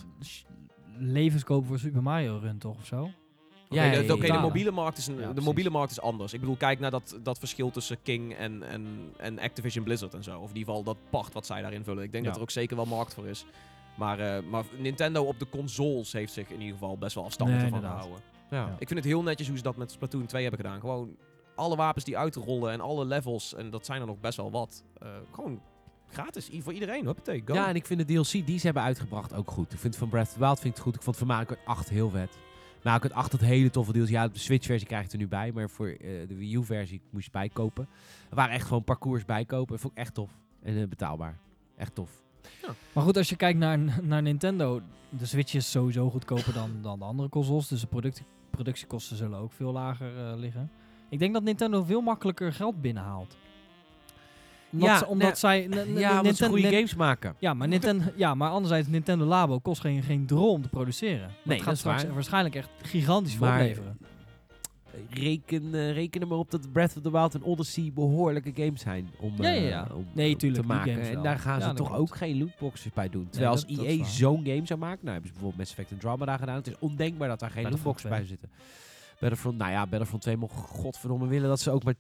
[0.99, 3.11] levens kopen voor Super Mario Run toch of zo?
[4.13, 6.33] Oké, Ja, de, mobiele markt is, een, de mobiele markt is anders.
[6.33, 10.23] Ik bedoel, kijk naar dat, dat verschil tussen King en, en, en Activision Blizzard en
[10.23, 10.39] zo.
[10.41, 12.03] Of in ieder geval dat part wat zij daarin vullen.
[12.05, 12.29] Ik denk Ja.
[12.31, 13.45] dat er ook zeker wel markt voor is.
[13.97, 17.57] Maar, eh, maar Nintendo op de consoles heeft zich in ieder geval best wel afstandig
[17.57, 18.03] Nee, ervan inderdaad.
[18.05, 18.29] gehouden.
[18.51, 18.57] Ja.
[18.67, 18.77] Ja.
[18.79, 20.81] Ik vind het heel netjes hoe ze dat met Splatoon 2 hebben gedaan.
[20.81, 21.17] Gewoon
[21.55, 24.85] alle wapens die uitrollen en alle levels, en dat zijn er nog best wel wat.
[24.99, 25.61] eh, gewoon
[26.11, 27.05] gratis, i- voor iedereen.
[27.05, 27.55] Huppatee, go.
[27.55, 29.73] Ja, en ik vind de DLC die ze hebben uitgebracht ook goed.
[29.73, 30.95] Ik vind van Breath of the Wild vind ik het goed.
[30.95, 32.39] Ik vond van Mario Kart 8 heel vet.
[32.95, 34.09] Kart 8 had hele toffe deals.
[34.09, 35.53] Ja, de Switch-versie krijg je er nu bij.
[35.53, 37.89] Maar voor eh, de Wii U-versie moest je bijkopen.
[38.31, 39.73] Er waren echt gewoon parcours bijkopen.
[39.73, 40.31] Dat vond ik echt tof.
[40.63, 41.39] En eh, betaalbaar.
[41.77, 42.11] Echt tof.
[42.93, 46.99] Maar goed, als je kijkt naar, naar Nintendo, de Switch is sowieso goedkoper dan, dan
[46.99, 47.69] de andere consoles.
[47.69, 50.71] Dus de product, productiekosten zullen ook veel lager eh, liggen.
[51.09, 53.37] Ik denk dat Nintendo veel makkelijker geld binnenhaalt.
[54.83, 55.69] Omdat, Ja, ze- omdat nee, zij...
[55.95, 57.35] ja, omdat ze goede games maken.
[57.39, 61.21] Ja, maar, Nintendo, ja, maar anderzijds, Nintendo Labo kost geen, geen drol om te produceren.
[61.21, 62.15] Maar Nee, het dat gaat straks waar.
[62.15, 63.99] waarschijnlijk echt gigantisch Maar- opleveren.
[65.11, 68.81] Reken, eh, reken er maar op dat Breath of the Wild en Odyssey behoorlijke games
[68.81, 71.01] zijn om, Ja, ja, eh, om, Nee, om tuurlijk, te maken.
[71.01, 73.29] En daar gaan ze toch ook geen lootboxes bij doen.
[73.31, 76.37] Terwijl als EA zo'n game zou maken, nou hebben ze bijvoorbeeld Mass Effect en Andromeda
[76.37, 76.55] gedaan.
[76.57, 78.49] Het is ondenkbaar dat daar geen lootboxes bij zitten.
[79.21, 81.99] Battlefront, nou ja, Battlefront 2 mocht godverdomme willen dat ze ook maar 10%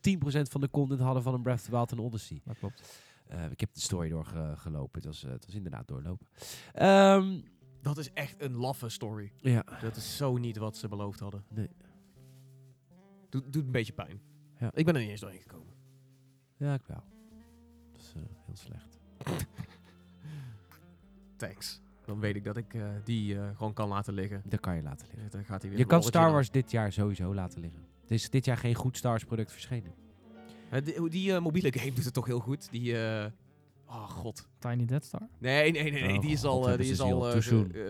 [0.50, 2.40] van de content hadden van een Breath of the Wild en Odyssey.
[2.44, 3.02] Dat klopt.
[3.28, 4.94] Eh, ik heb de story doorgelopen.
[5.00, 6.26] Het was, eh, het was inderdaad doorlopen.
[6.72, 7.40] Ehm,
[7.82, 9.32] Dat is echt een laffe story.
[9.40, 9.64] ja.
[9.80, 11.44] Dat is zo niet wat ze beloofd hadden.
[11.48, 11.70] Nee.
[13.28, 14.20] Doet, doet een beetje pijn.
[14.58, 14.70] Ja.
[14.74, 15.74] Ik ben er niet eens doorheen gekomen.
[16.56, 17.02] ja, ik wel.
[17.92, 18.98] Dat is eh, heel slecht.
[21.36, 21.80] Thanks.
[22.06, 24.42] Dan weet ik dat ik eh, die eh, gewoon kan laten liggen.
[24.44, 25.30] Dat kan je laten liggen.
[25.30, 26.02] Dan gaat hij weer Je kan.
[26.02, 27.80] Star Wars dit jaar sowieso laten liggen.
[28.06, 29.94] Er is dit jaar geen goed Star Wars product verschenen.
[30.70, 32.68] Eh, die die eh, mobiele game doet het toch heel goed.
[32.70, 33.24] Die, eh,
[33.88, 34.48] oh god.
[34.58, 35.28] Tiny Dead Star?
[35.38, 36.14] Nee, nee, nee, nee.
[36.16, 37.32] Oh, die is al, die is al,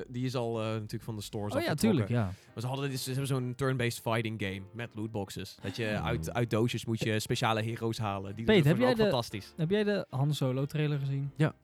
[0.08, 2.24] die is al eh, natuurlijk van de stores Oh ja, tuurlijk, ja.
[2.24, 5.56] Maar ze hadden dit, ze hebben zo'n turn-based fighting game met lootboxes.
[5.62, 6.04] Dat je Oh.
[6.06, 8.36] uit, uit doosjes moet je speciale heroes halen.
[8.36, 9.52] Die Peet, heb jij ook de- fantastisch.
[9.56, 11.22] Heb jij de Han Solo trailer gezien?
[11.32, 11.54] Oh, ja,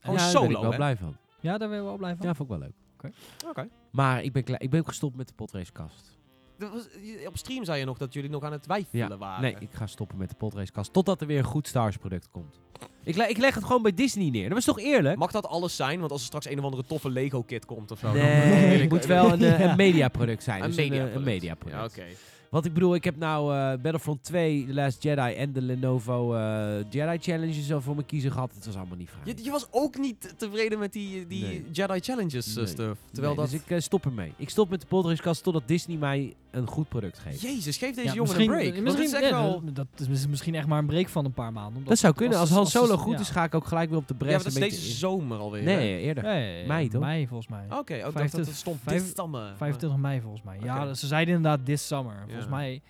[0.00, 0.76] daar ben solo, ik wel hè?
[0.76, 1.16] blij van.
[1.46, 2.26] Ja, daar ben je wel blij van?
[2.26, 3.12] Ja, vond ik wel leuk.
[3.48, 3.68] Oké.
[3.90, 6.18] Maar ik ben, klaar- ik ben ook gestopt met de podracekast.
[6.58, 9.16] Dat was- je- Op stream zei je nog dat jullie nog aan het twijfelen Ja,
[9.16, 9.42] waren.
[9.42, 10.92] nee, ik ga stoppen met de podracekast.
[10.92, 12.60] Totdat er weer een goed Star Wars product komt.
[13.04, 14.44] Ik, le- ik leg het gewoon bij Disney neer.
[14.44, 15.18] Dat was toch eerlijk?
[15.18, 15.98] Mag dat alles zijn?
[15.98, 18.06] Want als er straks een of andere toffe Lego-kit komt of zo...
[18.06, 19.70] dan- Nee, dan wil het ik- moet wel een, eh, Ja.
[19.70, 20.62] een mediaproduct zijn.
[20.62, 21.16] Een dus een, eh, mediaproduct.
[21.26, 21.94] Een mediaproduct.
[21.96, 22.10] Ja, oké.
[22.56, 25.62] Want Want ik bedoel, ik heb nou eh, Battlefront 2, The Last Jedi en de
[25.62, 28.54] Lenovo eh, Jedi Challenges al voor mijn kiezen gehad.
[28.54, 29.34] Het was allemaal niet vrij.
[29.36, 31.64] Je, je was ook niet tevreden met die, die Nee.
[31.72, 32.66] Jedi Challenges eh, Nee.
[32.66, 33.00] stuff.
[33.12, 33.50] Terwijl Nee, dat...
[33.66, 34.32] Dus ik stop ermee.
[34.36, 37.40] Ik stop met de podcastkast totdat Disney mij een goed product geeft.
[37.40, 38.62] Jezus, geef deze Ja, jongen een break.
[38.62, 39.62] Misschien, het is echt ja, wel...
[39.72, 41.72] dat is misschien echt maar een break van een paar maanden.
[41.72, 42.38] omdat Dat zou kunnen.
[42.38, 43.20] Als Han als- Solo als- goed ja.
[43.20, 44.32] is, ga ik ook gelijk weer op de Ja, bres.
[44.42, 45.60] maar dat is deze zomer alweer.
[45.62, 45.74] hè?
[45.76, 46.24] Nee, eerder.
[46.24, 47.00] Nee, Mei, toch?
[47.00, 47.64] Mei volgens mij.
[47.64, 49.56] Oké, ook dat 25 het stond vijf- dit stammen.
[49.56, 50.58] 25 mei volgens mij.
[50.62, 50.94] Ja, Oké.
[50.94, 52.14] ze zeiden inderdaad this summer.
[52.24, 52.50] Volgens Ja.
[52.50, 52.80] mij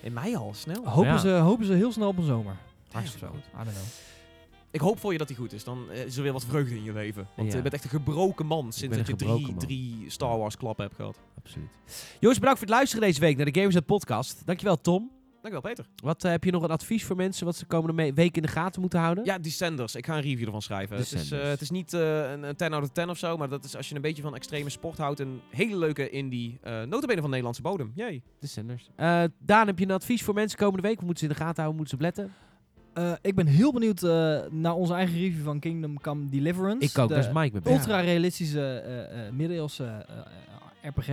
[0.00, 0.84] In mei al, snel.
[0.88, 1.18] hopen, Ja.
[1.18, 2.56] ze, hopen ze heel snel op een zomer.
[2.92, 3.26] Hartstikke.
[3.26, 3.84] I don't know.
[4.78, 5.64] Ik hoop voor je dat hij goed is.
[5.64, 7.28] Dan eh, is er weer wat vreugde in je leven.
[7.36, 7.56] Want Ja.
[7.56, 10.96] je bent echt een gebroken man sinds dat je drie, drie Star Wars klappen hebt
[10.96, 11.18] gehad.
[11.38, 11.68] Absoluut.
[12.20, 14.46] Jongens, bedankt voor het luisteren deze week naar de Gamers podcast.
[14.46, 15.10] Dankjewel Tom.
[15.42, 15.86] Dankjewel, Peter.
[16.02, 18.36] Wat eh, heb je nog een advies voor mensen wat ze de komende me- week
[18.36, 19.24] in de gaten moeten houden?
[19.24, 19.94] Ja, Descenders.
[19.94, 20.96] Ik ga een review ervan schrijven.
[20.96, 21.50] Het is, eh, Descenders.
[21.50, 23.76] het is niet eh, een, een 10 out of 10 of zo, maar dat is
[23.76, 25.20] als je een beetje van extreme sport houdt.
[25.20, 27.92] Een hele leuke indie, eh notabene van Nederlandse bodem.
[27.94, 28.22] Jee.
[28.40, 28.90] De Senders.
[28.96, 30.96] Eh, Daan, heb je een advies voor mensen komende week?
[30.96, 31.76] Hoe moeten ze in de gaten houden?
[31.76, 32.32] Moeten ze letten?
[32.92, 36.86] Eh, ik ben heel benieuwd eh, naar onze eigen review van Kingdom Come Deliverance.
[36.88, 37.78] Ik ook, daar is Mike mee bezig.
[37.78, 40.04] ultra realistische eh, eh, middeleeuwse
[40.82, 41.06] RPG.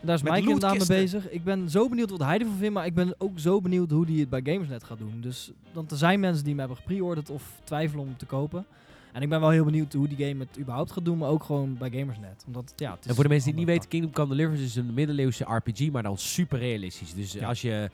[0.00, 1.30] Daar is Met Mike inderdaad mee bezig.
[1.30, 4.06] Ik ben zo benieuwd wat hij ervan vindt, maar ik ben ook zo benieuwd hoe
[4.06, 5.20] hij het bij Gamersnet gaat doen.
[5.20, 8.66] Dus want er zijn mensen die hem hebben gepreorderd of twijfelen om te kopen.
[9.12, 11.42] En ik ben wel heel benieuwd hoe die game het überhaupt gaat doen, maar ook
[11.42, 12.44] gewoon bij Gamersnet.
[12.46, 14.64] Omdat, ja, het is En voor de mensen die het niet weten, Kingdom Come Deliverance
[14.64, 17.14] is een middeleeuwse RPG, maar dan super realistisch.
[17.14, 17.48] Dus Ja.
[17.48, 17.90] als je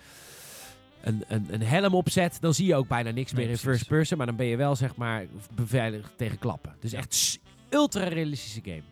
[1.00, 3.78] een, een, een helm opzet, dan zie je ook bijna niks Nee, meer in precies.
[3.78, 5.24] first person, maar dan ben je wel zeg maar
[5.54, 6.74] beveiligd tegen klappen.
[6.80, 7.38] Dus echt s-
[7.70, 8.82] ultra realistische game.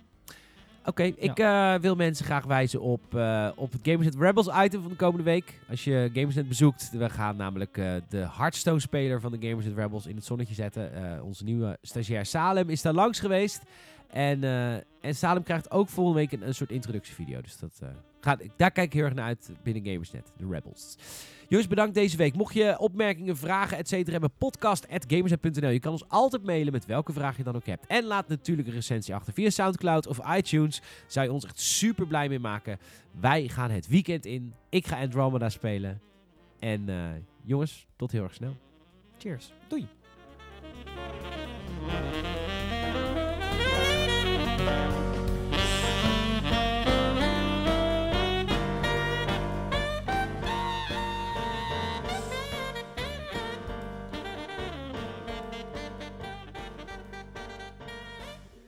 [0.84, 4.90] Oké, ik eh, wil mensen graag wijzen op, eh, op het Gamersnet Rebels item van
[4.90, 5.61] de komende week.
[5.70, 10.07] Als je Gamersnet bezoekt, we gaan namelijk eh, de Hearthstone speler van de Gamersnet Rebels
[10.07, 10.90] in het zonnetje zetten.
[11.24, 13.62] Onze nieuwe stagiair Salem is daar langs geweest.
[14.09, 17.40] En, eh, en Salem krijgt ook volgende week een, soort introductievideo.
[17.40, 17.88] Dus dat, eh,
[18.20, 20.96] gaat, daar kijk ik heel erg naar uit binnen Gamersnet, de Rebels.
[21.48, 22.34] Jongens, bedankt deze week.
[22.34, 25.70] Mocht je opmerkingen, vragen, et cetera hebben, podcast.gamersnet.nl.
[25.70, 27.86] Je kan ons altijd mailen met welke vraag je dan ook hebt.
[27.86, 30.82] En laat natuurlijk een recensie achter via Soundcloud of iTunes.
[31.07, 32.78] Zou je ons echt super blij mee maken.
[33.20, 34.54] Wij gaan het weekend in.
[34.68, 36.00] Ik ga Andromeda spelen.
[36.59, 36.96] En eh,
[37.44, 38.57] jongens, tot heel erg snel.
[39.18, 39.52] Cheers.
[39.68, 39.88] Doei.